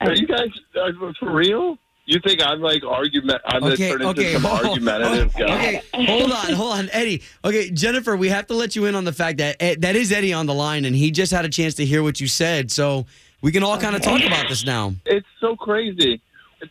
Are 0.00 0.12
you 0.14 0.26
guys 0.26 0.48
uh, 0.78 0.90
for 1.18 1.32
real? 1.32 1.78
You 2.06 2.20
think 2.20 2.42
I'm 2.42 2.60
like 2.60 2.84
argument? 2.84 3.40
I'm 3.46 3.60
gonna 3.60 3.74
Okay, 3.74 3.90
turn 3.90 4.02
into 4.02 4.20
okay, 4.20 4.32
some 4.34 4.42
hold- 4.42 4.64
argumentative 4.66 5.32
guy. 5.34 5.80
Okay, 5.94 6.06
hold 6.06 6.32
on, 6.32 6.52
hold 6.52 6.72
on, 6.78 6.90
Eddie. 6.92 7.22
Okay, 7.44 7.70
Jennifer, 7.70 8.14
we 8.16 8.28
have 8.28 8.46
to 8.48 8.54
let 8.54 8.76
you 8.76 8.84
in 8.84 8.94
on 8.94 9.04
the 9.04 9.12
fact 9.12 9.38
that 9.38 9.56
Ed, 9.60 9.80
that 9.82 9.96
is 9.96 10.12
Eddie 10.12 10.32
on 10.34 10.44
the 10.46 10.52
line, 10.54 10.84
and 10.84 10.94
he 10.94 11.10
just 11.10 11.32
had 11.32 11.44
a 11.46 11.48
chance 11.48 11.74
to 11.76 11.84
hear 11.86 12.02
what 12.02 12.20
you 12.20 12.26
said, 12.28 12.70
so 12.70 13.06
we 13.40 13.52
can 13.52 13.62
all 13.62 13.78
kind 13.78 13.96
of 13.96 14.02
talk 14.02 14.22
about 14.22 14.48
this 14.50 14.66
now. 14.66 14.92
It's 15.06 15.26
so 15.40 15.56
crazy. 15.56 16.20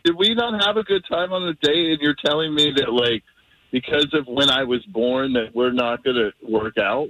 Did 0.04 0.16
we 0.16 0.34
not 0.34 0.64
have 0.64 0.76
a 0.76 0.82
good 0.84 1.04
time 1.08 1.32
on 1.32 1.46
the 1.46 1.54
date? 1.68 1.92
And 1.92 2.00
you're 2.00 2.16
telling 2.24 2.54
me 2.54 2.72
that 2.76 2.92
like 2.92 3.22
because 3.72 4.08
of 4.12 4.26
when 4.28 4.50
I 4.50 4.62
was 4.62 4.84
born 4.86 5.32
that 5.32 5.54
we're 5.54 5.72
not 5.72 6.04
gonna 6.04 6.30
work 6.48 6.78
out? 6.78 7.08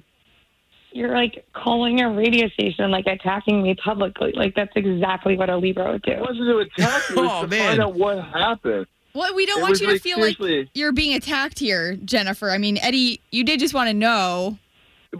You're 0.94 1.12
like 1.12 1.44
calling 1.52 2.00
a 2.00 2.08
radio 2.10 2.48
station, 2.50 2.90
like 2.92 3.06
attacking 3.08 3.64
me 3.64 3.74
publicly. 3.74 4.32
Like, 4.34 4.54
that's 4.54 4.70
exactly 4.76 5.36
what 5.36 5.50
a 5.50 5.56
Libra 5.56 5.90
would 5.90 6.02
do. 6.02 6.12
It 6.12 6.20
wasn't 6.20 6.46
to 6.46 6.58
attack 6.58 7.02
you. 7.10 7.16
Oh, 7.18 7.42
to 7.42 7.48
man. 7.48 7.68
find 7.70 7.80
out 7.80 7.94
what 7.94 8.24
happened. 8.24 8.86
Well, 9.12 9.34
we 9.34 9.44
don't 9.44 9.58
It 9.58 9.62
want 9.62 9.70
was 9.72 9.80
you 9.80 9.86
to 9.88 9.92
like, 9.94 10.02
feel 10.02 10.20
like 10.20 10.68
you're 10.74 10.92
being 10.92 11.16
attacked 11.16 11.58
here, 11.58 11.96
Jennifer. 11.96 12.50
I 12.50 12.58
mean, 12.58 12.78
Eddie, 12.78 13.20
you 13.32 13.42
did 13.44 13.58
just 13.58 13.74
want 13.74 13.88
to 13.88 13.94
know. 13.94 14.58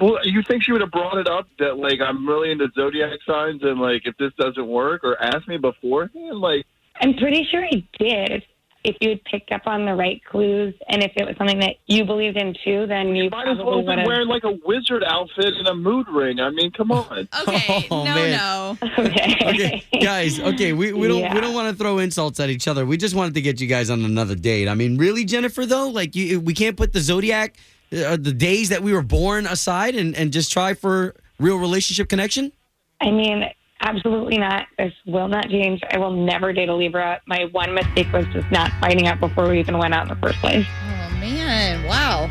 Well, 0.01 0.19
you 0.25 0.43
think 0.43 0.63
she 0.63 0.73
would 0.73 0.81
have 0.81 0.91
brought 0.91 1.19
it 1.19 1.29
up 1.29 1.47
that 1.59 1.77
like 1.77 2.01
I'm 2.01 2.29
really 2.29 2.51
into 2.51 2.69
zodiac 2.75 3.19
signs 3.27 3.63
and 3.63 3.81
like 3.81 4.03
if 4.05 4.17
this 4.17 4.33
doesn't 4.39 4.67
work 4.67 5.03
or 5.05 5.21
asked 5.23 5.47
me 5.49 5.57
beforehand? 5.57 6.39
Like 6.41 6.67
I'm 7.01 7.15
pretty 7.15 7.47
sure 7.51 7.65
he 7.69 7.87
did. 7.99 8.31
If, 8.31 8.43
if 8.85 8.97
you 9.01 9.09
had 9.11 9.25
picked 9.25 9.51
up 9.51 9.63
on 9.67 9.87
the 9.87 9.95
right 9.95 10.23
clues 10.25 10.75
and 10.89 11.03
if 11.03 11.13
it 11.17 11.27
was 11.27 11.35
something 11.39 11.59
that 11.61 11.77
you 11.87 12.05
believed 12.05 12.37
in 12.37 12.55
too, 12.65 12.87
then 12.87 13.17
you 13.17 13.31
might 13.31 13.49
as 13.49 13.57
probably 13.57 13.65
well 13.65 13.77
would 13.79 13.87
been 13.87 13.99
have. 14.01 14.07
wearing 14.07 14.29
like 14.29 14.45
a 14.45 14.59
wizard 14.65 15.03
outfit 15.07 15.55
and 15.59 15.67
a 15.67 15.75
mood 15.75 16.07
ring. 16.09 16.39
I 16.39 16.51
mean, 16.51 16.71
come 16.71 16.93
on. 16.93 17.27
Okay, 17.49 17.87
Oh, 17.91 18.05
no, 18.05 18.15
man. 18.15 18.31
no. 18.33 18.79
Okay. 18.99 19.37
Okay, 19.43 19.85
guys. 20.03 20.39
Okay, 20.39 20.73
we, 20.75 20.93
we 20.93 21.09
don't 21.09 21.21
Yeah. 21.21 21.35
we 21.35 21.41
don't 21.41 21.55
want 21.55 21.75
to 21.77 21.83
throw 21.83 21.99
insults 21.99 22.39
at 22.41 22.51
each 22.51 22.69
other. 22.69 22.85
We 22.87 22.97
just 22.97 23.15
wanted 23.15 23.35
to 23.35 23.41
get 23.41 23.61
you 23.61 23.67
guys 23.67 23.89
on 23.91 24.05
another 24.05 24.35
date. 24.35 24.69
I 24.69 24.75
mean, 24.75 24.99
really, 24.99 25.25
Jennifer? 25.25 25.65
Though, 25.67 25.89
like, 25.89 26.15
you, 26.15 26.41
we 26.41 26.53
can't 26.55 26.77
put 26.77 26.93
the 26.93 27.01
zodiac, 27.01 27.57
uh, 27.93 28.17
the 28.21 28.33
days 28.33 28.69
that 28.69 28.83
we 28.83 28.93
were 28.93 29.03
born 29.03 29.47
aside, 29.47 29.95
and 29.95 30.15
and 30.15 30.33
just 30.33 30.53
try 30.53 30.75
for 30.75 31.15
real 31.41 31.59
relationship 31.59 32.09
connection. 32.09 32.53
I 33.01 33.11
mean, 33.11 33.45
absolutely 33.81 34.39
not. 34.39 34.67
This 34.79 34.93
will 35.07 35.29
not 35.29 35.49
change. 35.49 35.81
I 35.91 35.99
will 35.99 36.13
never 36.13 36.53
date 36.53 36.69
a 36.69 36.75
Libra. 36.75 37.21
My 37.27 37.45
one 37.53 37.75
mistake 37.75 38.13
was 38.13 38.27
just 38.33 38.51
not 38.51 38.71
finding 38.81 39.07
out 39.07 39.21
before 39.21 39.49
we 39.49 39.59
even 39.61 39.79
went 39.79 39.95
out 39.95 40.03
in 40.03 40.09
the 40.09 40.21
first 40.21 40.39
place. 40.39 40.67
Oh 40.69 41.17
man, 41.21 41.85
wow. 41.87 42.29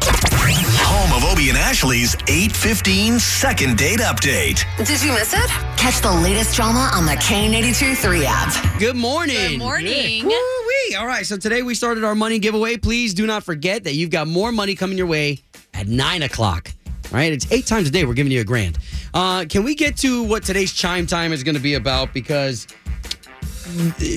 Home 0.85 1.23
of 1.23 1.31
Obie 1.31 1.49
and 1.49 1.57
Ashley's 1.57 2.15
815 2.27 3.19
second 3.19 3.77
date 3.77 3.99
update. 3.99 4.63
Did 4.77 5.01
you 5.01 5.11
miss 5.13 5.33
it? 5.33 5.49
Catch 5.77 6.01
the 6.01 6.11
latest 6.11 6.55
drama 6.55 6.91
on 6.93 7.05
the 7.05 7.13
K92 7.13 7.95
3 7.97 8.25
app. 8.25 8.79
Good 8.79 8.95
morning. 8.95 9.35
Good 9.35 9.59
morning. 9.59 10.25
Woo-wee. 10.25 10.95
All 10.95 11.07
right, 11.07 11.25
so 11.25 11.37
today 11.37 11.61
we 11.63 11.73
started 11.75 12.03
our 12.03 12.15
money 12.15 12.39
giveaway. 12.39 12.77
Please 12.77 13.13
do 13.13 13.25
not 13.25 13.43
forget 13.43 13.85
that 13.85 13.93
you've 13.93 14.11
got 14.11 14.27
more 14.27 14.51
money 14.51 14.75
coming 14.75 14.97
your 14.97 15.07
way 15.07 15.39
at 15.73 15.87
nine 15.87 16.21
o'clock. 16.21 16.71
Right, 17.11 17.31
it's 17.31 17.51
eight 17.51 17.67
times 17.67 17.87
a 17.87 17.91
day. 17.91 18.05
We're 18.05 18.13
giving 18.13 18.31
you 18.31 18.41
a 18.41 18.45
grand. 18.45 18.79
Uh, 19.13 19.45
can 19.47 19.63
we 19.63 19.75
get 19.75 19.95
to 19.97 20.23
what 20.23 20.43
today's 20.43 20.73
chime 20.73 21.05
time 21.05 21.31
is 21.31 21.43
going 21.43 21.55
to 21.55 21.61
be 21.61 21.75
about? 21.75 22.13
Because 22.13 22.67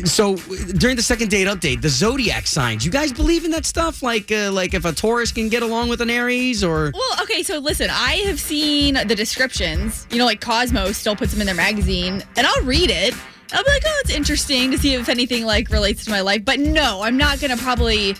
so 0.04 0.36
during 0.36 0.96
the 0.96 1.02
second 1.02 1.30
date 1.30 1.46
update, 1.46 1.80
the 1.80 1.88
zodiac 1.88 2.46
signs. 2.46 2.84
You 2.84 2.90
guys 2.90 3.12
believe 3.12 3.44
in 3.44 3.50
that 3.52 3.64
stuff? 3.64 4.02
Like, 4.02 4.30
uh, 4.32 4.50
like 4.52 4.74
if 4.74 4.84
a 4.84 4.92
Taurus 4.92 5.32
can 5.32 5.48
get 5.48 5.62
along 5.62 5.88
with 5.88 6.00
an 6.00 6.10
Aries, 6.10 6.64
or 6.64 6.92
Well, 6.94 7.22
okay, 7.22 7.42
so 7.42 7.58
listen, 7.58 7.88
I 7.90 8.16
have 8.26 8.40
seen 8.40 8.94
the 8.94 9.14
descriptions. 9.14 10.06
You 10.10 10.18
know, 10.18 10.24
like 10.26 10.40
Cosmos 10.40 10.96
still 10.96 11.16
puts 11.16 11.32
them 11.32 11.40
in 11.40 11.46
their 11.46 11.54
magazine, 11.54 12.22
and 12.36 12.46
I'll 12.46 12.62
read 12.62 12.90
it. 12.90 13.14
I'll 13.52 13.62
be 13.62 13.70
like, 13.70 13.82
oh, 13.86 14.00
it's 14.04 14.10
interesting 14.10 14.72
to 14.72 14.78
see 14.78 14.94
if 14.94 15.08
anything 15.08 15.44
like 15.44 15.70
relates 15.70 16.04
to 16.06 16.10
my 16.10 16.20
life. 16.20 16.44
But 16.44 16.58
no, 16.58 17.02
I'm 17.02 17.16
not 17.16 17.40
gonna 17.40 17.56
probably 17.56 18.16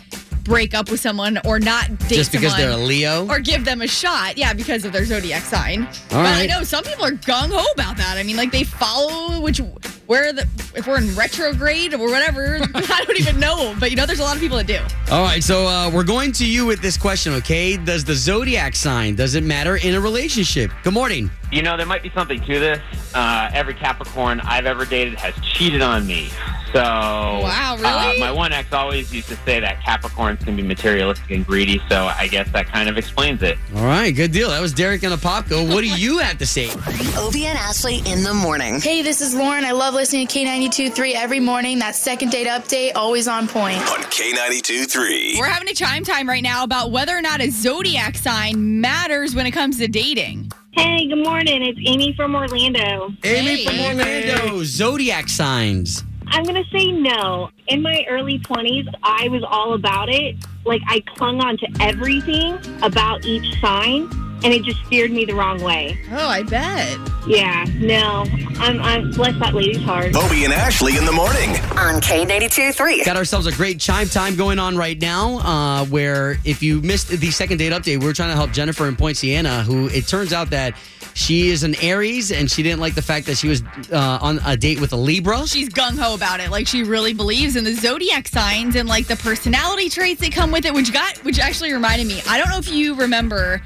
break 0.46 0.74
up 0.74 0.90
with 0.90 1.00
someone 1.00 1.38
or 1.44 1.58
not 1.58 1.88
date 2.08 2.16
just 2.16 2.32
because 2.32 2.52
someone 2.52 2.70
they're 2.70 2.78
a 2.78 2.84
Leo? 2.84 3.28
or 3.28 3.40
give 3.40 3.64
them 3.64 3.82
a 3.82 3.88
shot. 3.88 4.38
Yeah, 4.38 4.52
because 4.52 4.84
of 4.84 4.92
their 4.92 5.04
zodiac 5.04 5.42
sign. 5.42 5.84
All 5.84 6.22
but 6.22 6.26
I 6.26 6.46
know 6.46 6.62
some 6.62 6.84
people 6.84 7.04
are 7.04 7.10
gung 7.12 7.50
ho 7.50 7.64
about 7.74 7.96
that. 7.96 8.16
I 8.16 8.22
mean, 8.22 8.36
like 8.36 8.52
they 8.52 8.64
follow 8.64 9.40
which 9.40 9.60
where 10.06 10.32
the 10.32 10.46
if 10.76 10.86
we're 10.86 10.98
in 10.98 11.14
retrograde 11.16 11.94
or 11.94 12.08
whatever. 12.10 12.58
I 12.74 13.04
don't 13.06 13.18
even 13.18 13.40
know, 13.40 13.74
but 13.80 13.90
you 13.90 13.96
know, 13.96 14.06
there's 14.06 14.20
a 14.20 14.22
lot 14.22 14.36
of 14.36 14.42
people 14.42 14.58
that 14.58 14.66
do. 14.66 14.78
All 15.10 15.22
right, 15.24 15.42
so 15.42 15.66
uh, 15.66 15.90
we're 15.92 16.04
going 16.04 16.32
to 16.32 16.46
you 16.46 16.66
with 16.66 16.80
this 16.82 16.96
question, 16.96 17.32
okay? 17.34 17.76
Does 17.76 18.04
the 18.04 18.14
zodiac 18.14 18.76
sign 18.76 19.14
does 19.14 19.34
it 19.34 19.44
matter 19.44 19.76
in 19.76 19.94
a 19.94 20.00
relationship? 20.00 20.70
Good 20.82 20.94
morning. 20.94 21.30
You 21.52 21.62
know, 21.62 21.76
there 21.76 21.86
might 21.86 22.02
be 22.02 22.10
something 22.10 22.40
to 22.40 22.58
this. 22.58 22.80
Uh, 23.14 23.50
every 23.54 23.74
Capricorn 23.74 24.40
I've 24.40 24.66
ever 24.66 24.84
dated 24.84 25.14
has 25.14 25.34
cheated 25.44 25.80
on 25.80 26.06
me. 26.06 26.28
So, 26.72 26.80
Wow, 26.82 27.76
uh, 27.78 28.02
really? 28.04 28.20
my 28.20 28.32
one 28.32 28.52
ex 28.52 28.72
always 28.72 29.14
used 29.14 29.28
to 29.28 29.36
say 29.36 29.60
that 29.60 29.80
Capricorns 29.80 30.44
can 30.44 30.56
be 30.56 30.62
materialistic 30.62 31.30
and 31.30 31.46
greedy. 31.46 31.80
So, 31.88 32.06
I 32.06 32.26
guess 32.26 32.50
that 32.52 32.66
kind 32.66 32.88
of 32.88 32.98
explains 32.98 33.42
it. 33.42 33.56
All 33.76 33.84
right, 33.84 34.10
good 34.14 34.32
deal. 34.32 34.50
That 34.50 34.60
was 34.60 34.72
Derek 34.74 35.04
and 35.04 35.14
Apopka. 35.14 35.72
What 35.72 35.82
do 35.82 35.86
you 35.88 36.18
have 36.18 36.36
to 36.38 36.46
say? 36.46 36.68
Obie 37.16 37.46
and 37.46 37.56
Ashley 37.56 37.98
in 38.04 38.24
the 38.24 38.34
morning. 38.34 38.80
Hey, 38.80 39.02
this 39.02 39.20
is 39.20 39.34
Lauren. 39.34 39.64
I 39.64 39.70
love 39.70 39.94
listening 39.94 40.26
to 40.26 40.38
K92 40.38 40.65
3 40.72 41.14
every 41.14 41.38
morning. 41.38 41.78
That 41.78 41.94
second 41.94 42.30
date 42.30 42.46
update, 42.48 42.92
always 42.96 43.28
on 43.28 43.46
point. 43.46 43.78
On 43.78 44.02
K92.3. 44.04 45.38
We're 45.38 45.46
having 45.46 45.68
a 45.68 45.74
chime 45.74 46.04
time 46.04 46.28
right 46.28 46.42
now 46.42 46.64
about 46.64 46.90
whether 46.90 47.16
or 47.16 47.22
not 47.22 47.40
a 47.40 47.50
zodiac 47.50 48.16
sign 48.16 48.80
matters 48.80 49.34
when 49.34 49.46
it 49.46 49.52
comes 49.52 49.78
to 49.78 49.86
dating. 49.86 50.50
Hey, 50.72 51.06
good 51.08 51.24
morning. 51.24 51.62
It's 51.62 51.78
Amy 51.86 52.14
from 52.16 52.34
Orlando. 52.34 53.12
Amy 53.24 53.64
Hey. 53.64 53.64
from 53.64 53.80
Orlando. 53.80 54.62
Zodiac 54.64 55.28
signs. 55.28 56.02
I'm 56.28 56.42
going 56.42 56.56
to 56.62 56.68
say 56.76 56.90
no. 56.90 57.50
In 57.68 57.80
my 57.82 58.04
early 58.10 58.40
20s, 58.40 58.88
I 59.04 59.28
was 59.28 59.44
all 59.48 59.74
about 59.74 60.08
it. 60.08 60.34
Like, 60.64 60.80
I 60.88 61.00
clung 61.14 61.40
on 61.40 61.56
to 61.58 61.68
everything 61.80 62.58
about 62.82 63.24
each 63.24 63.58
sign, 63.60 64.08
and 64.44 64.52
it 64.52 64.62
just 64.62 64.84
steered 64.86 65.10
me 65.10 65.24
the 65.24 65.34
wrong 65.34 65.60
way. 65.62 65.98
Oh, 66.10 66.28
I 66.28 66.42
bet. 66.42 66.98
Yeah, 67.26 67.64
no. 67.78 68.24
I'm, 68.58 68.80
I'm 68.80 69.10
bless 69.10 69.38
that 69.40 69.54
lady's 69.54 69.82
heart. 69.82 70.12
Bobby 70.12 70.44
and 70.44 70.52
Ashley 70.52 70.96
in 70.96 71.04
the 71.04 71.12
morning. 71.12 71.50
On 71.76 72.00
K92 72.00 72.74
3. 72.74 73.04
Got 73.04 73.16
ourselves 73.16 73.46
a 73.46 73.52
great 73.52 73.80
chime 73.80 74.08
time 74.08 74.36
going 74.36 74.58
on 74.58 74.76
right 74.76 75.00
now. 75.00 75.38
Uh, 75.38 75.84
where 75.86 76.38
if 76.44 76.62
you 76.62 76.80
missed 76.82 77.08
the 77.08 77.30
second 77.30 77.58
date 77.58 77.72
update, 77.72 78.00
we 78.00 78.06
are 78.06 78.12
trying 78.12 78.30
to 78.30 78.36
help 78.36 78.52
Jennifer 78.52 78.86
in 78.86 78.94
Poinciana, 78.94 79.62
who 79.62 79.88
it 79.88 80.06
turns 80.06 80.32
out 80.32 80.50
that 80.50 80.76
she 81.16 81.48
is 81.48 81.62
an 81.62 81.74
Aries 81.82 82.30
and 82.30 82.50
she 82.50 82.62
didn't 82.62 82.78
like 82.78 82.94
the 82.94 83.02
fact 83.02 83.26
that 83.26 83.38
she 83.38 83.48
was 83.48 83.62
uh, 83.90 84.18
on 84.20 84.38
a 84.44 84.54
date 84.54 84.80
with 84.80 84.92
a 84.92 84.96
Libra. 84.96 85.46
She's 85.46 85.70
gung 85.70 85.98
ho 85.98 86.14
about 86.14 86.40
it. 86.40 86.50
Like 86.50 86.66
she 86.66 86.82
really 86.82 87.14
believes 87.14 87.56
in 87.56 87.64
the 87.64 87.72
zodiac 87.72 88.28
signs 88.28 88.76
and 88.76 88.86
like 88.86 89.06
the 89.06 89.16
personality 89.16 89.88
traits 89.88 90.20
that 90.20 90.32
come 90.32 90.52
with 90.52 90.66
it, 90.66 90.74
which 90.74 90.92
got 90.92 91.16
which 91.24 91.38
actually 91.38 91.72
reminded 91.72 92.06
me. 92.06 92.20
I 92.28 92.36
don't 92.38 92.50
know 92.50 92.58
if 92.58 92.70
you 92.70 92.94
remember 92.94 93.62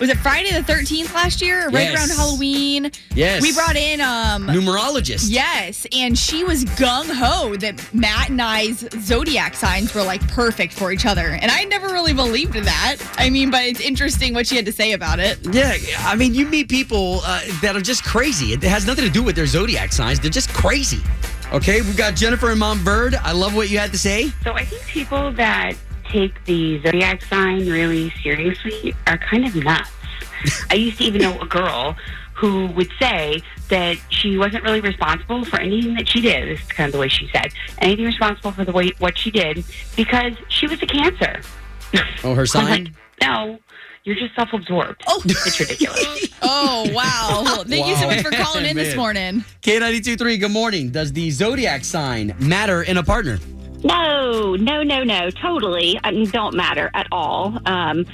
was 0.00 0.08
it 0.10 0.16
Friday 0.18 0.50
the 0.52 0.60
13th 0.72 1.12
last 1.14 1.40
year, 1.42 1.64
right 1.70 1.90
Yes. 1.90 1.96
around 1.96 2.16
Halloween? 2.16 2.90
Yes. 3.14 3.42
We 3.42 3.52
brought 3.52 3.76
in 3.76 4.00
um 4.00 4.46
Numerologist. 4.46 5.26
Yes, 5.28 5.86
and 5.92 6.16
she 6.18 6.44
was 6.44 6.64
gung 6.64 7.06
ho 7.10 7.56
that 7.56 7.82
Matt 7.94 8.30
and 8.30 8.40
I's 8.40 8.86
zodiac 9.00 9.54
signs 9.54 9.94
were 9.94 10.02
like 10.02 10.26
perfect 10.28 10.72
for 10.72 10.92
each 10.92 11.06
other, 11.06 11.28
and 11.40 11.50
I 11.50 11.64
never 11.64 11.88
really 11.88 12.12
believed 12.14 12.54
that. 12.54 12.96
I 13.16 13.30
mean, 13.30 13.50
but 13.50 13.62
it's 13.64 13.80
interesting 13.80 14.34
what 14.34 14.46
she 14.46 14.56
had 14.56 14.66
to 14.66 14.72
say 14.72 14.92
about 14.92 15.18
it. 15.18 15.38
Yeah, 15.52 15.76
I 16.00 16.14
mean, 16.14 16.34
you 16.34 16.46
meet 16.46 16.68
people 16.68 17.20
uh, 17.24 17.40
that 17.62 17.74
are 17.76 17.80
just 17.80 18.04
crazy. 18.04 18.52
It 18.52 18.62
has 18.62 18.86
nothing 18.86 19.04
to 19.04 19.10
do 19.10 19.22
with 19.22 19.34
their 19.36 19.46
zodiac 19.46 19.92
signs. 19.92 20.20
They're 20.20 20.30
just 20.30 20.50
crazy. 20.52 21.00
Okay, 21.52 21.80
we've 21.80 21.96
got 21.96 22.14
Jennifer 22.14 22.50
and 22.50 22.60
Mom 22.60 22.84
Bird. 22.84 23.14
I 23.14 23.32
love 23.32 23.54
what 23.56 23.70
you 23.70 23.78
had 23.78 23.90
to 23.92 23.98
say. 23.98 24.28
So 24.44 24.52
I 24.52 24.64
think 24.66 24.82
people 24.86 25.32
that 25.32 25.72
take 26.08 26.44
the 26.44 26.80
zodiac 26.82 27.22
sign 27.22 27.68
really 27.68 28.10
seriously 28.22 28.94
are 29.06 29.18
kind 29.18 29.46
of 29.46 29.54
nuts. 29.56 29.90
I 30.70 30.74
used 30.74 30.98
to 30.98 31.04
even 31.04 31.22
know 31.22 31.38
a 31.40 31.46
girl 31.46 31.96
who 32.34 32.66
would 32.68 32.90
say 33.00 33.42
that 33.68 33.96
she 34.10 34.38
wasn't 34.38 34.62
really 34.62 34.80
responsible 34.80 35.44
for 35.44 35.60
anything 35.60 35.94
that 35.94 36.08
she 36.08 36.20
did. 36.20 36.48
This 36.48 36.60
is 36.64 36.68
kind 36.68 36.86
of 36.88 36.92
the 36.92 36.98
way 36.98 37.08
she 37.08 37.28
said 37.32 37.52
anything 37.78 38.04
responsible 38.04 38.52
for 38.52 38.64
the 38.64 38.72
way 38.72 38.92
what 38.98 39.18
she 39.18 39.30
did 39.30 39.64
because 39.96 40.34
she 40.48 40.66
was 40.68 40.80
a 40.82 40.86
Cancer. 40.86 41.40
Oh, 42.22 42.34
her 42.34 42.42
I'm 42.42 42.46
sign? 42.46 42.84
like, 42.84 42.92
no, 43.20 43.58
you're 44.04 44.14
just 44.14 44.34
self-absorbed. 44.36 45.02
Oh, 45.08 45.20
it's 45.24 45.58
ridiculous. 45.60 46.28
Oh 46.40 46.88
wow! 46.92 47.64
Thank 47.66 47.88
you 47.88 47.96
so 47.96 48.06
much 48.06 48.22
for 48.22 48.30
calling 48.30 48.64
in 48.64 48.76
this 48.76 48.94
morning. 48.94 49.44
K92.3, 49.62 50.38
good 50.38 50.50
morning. 50.52 50.90
Does 50.90 51.12
the 51.12 51.30
zodiac 51.32 51.84
sign 51.84 52.32
matter 52.38 52.82
in 52.84 52.96
a 52.96 53.02
partner? 53.02 53.38
No, 53.84 54.54
no, 54.56 54.82
no, 54.82 55.04
no, 55.04 55.30
totally. 55.30 55.98
I 56.02 56.10
mean, 56.10 56.28
don't 56.30 56.54
matter 56.54 56.90
at 56.94 57.06
all. 57.12 57.58
Um, 57.66 58.06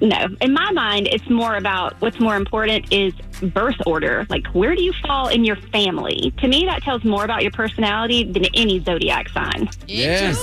no, 0.00 0.28
in 0.40 0.54
my 0.54 0.72
mind, 0.72 1.08
it's 1.08 1.28
more 1.28 1.56
about 1.56 2.00
what's 2.00 2.18
more 2.20 2.36
important 2.36 2.90
is 2.92 3.12
birth 3.52 3.76
order. 3.86 4.26
Like, 4.30 4.46
where 4.48 4.74
do 4.74 4.82
you 4.82 4.92
fall 5.06 5.28
in 5.28 5.44
your 5.44 5.56
family? 5.56 6.32
To 6.38 6.48
me, 6.48 6.64
that 6.64 6.82
tells 6.82 7.04
more 7.04 7.24
about 7.24 7.42
your 7.42 7.50
personality 7.50 8.24
than 8.24 8.46
any 8.54 8.82
zodiac 8.82 9.28
sign. 9.28 9.68
Yes. 9.86 10.38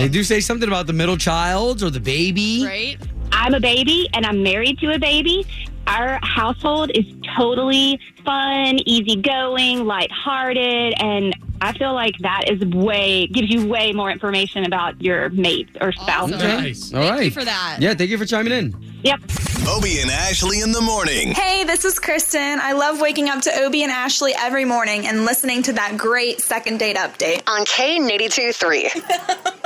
They 0.00 0.08
do 0.08 0.24
say 0.24 0.40
something 0.40 0.68
about 0.68 0.86
the 0.86 0.94
middle 0.94 1.18
child 1.18 1.82
or 1.82 1.90
the 1.90 2.00
baby. 2.00 2.64
Right. 2.64 2.96
I'm 3.32 3.54
a 3.54 3.60
baby 3.60 4.08
and 4.14 4.24
I'm 4.24 4.42
married 4.42 4.78
to 4.78 4.92
a 4.92 4.98
baby. 4.98 5.46
Our 5.86 6.18
household 6.22 6.90
is 6.94 7.04
totally 7.36 8.00
fun, 8.24 8.78
easygoing, 8.86 9.84
lighthearted, 9.84 10.94
and 10.98 11.34
I 11.60 11.72
feel 11.72 11.94
like 11.94 12.18
that 12.18 12.48
is 12.48 12.60
way 12.74 13.26
gives 13.26 13.50
you 13.50 13.66
way 13.66 13.92
more 13.92 14.10
information 14.10 14.64
about 14.64 15.00
your 15.02 15.28
mate 15.30 15.68
or 15.80 15.92
spouse. 15.92 16.32
All 16.32 16.38
right. 16.38 16.76
Thank 16.76 17.24
you 17.24 17.30
for 17.30 17.44
that. 17.44 17.78
Yeah, 17.80 17.94
thank 17.94 18.10
you 18.10 18.18
for 18.18 18.26
chiming 18.26 18.52
in. 18.52 18.74
Yep. 19.04 19.20
Obie 19.68 20.00
and 20.00 20.10
Ashley 20.10 20.60
in 20.60 20.72
the 20.72 20.80
morning. 20.80 21.32
Hey, 21.32 21.64
this 21.64 21.84
is 21.84 21.98
Kristen. 21.98 22.58
I 22.60 22.72
love 22.72 23.00
waking 23.00 23.28
up 23.28 23.42
to 23.42 23.64
Obie 23.64 23.84
and 23.84 23.92
Ashley 23.92 24.32
every 24.36 24.64
morning 24.64 25.06
and 25.06 25.24
listening 25.24 25.62
to 25.64 25.72
that 25.74 25.96
great 25.96 26.40
second 26.40 26.78
date 26.78 26.96
update. 26.96 27.42
On 27.46 27.64
K92 27.64 28.54
3. 28.54 28.90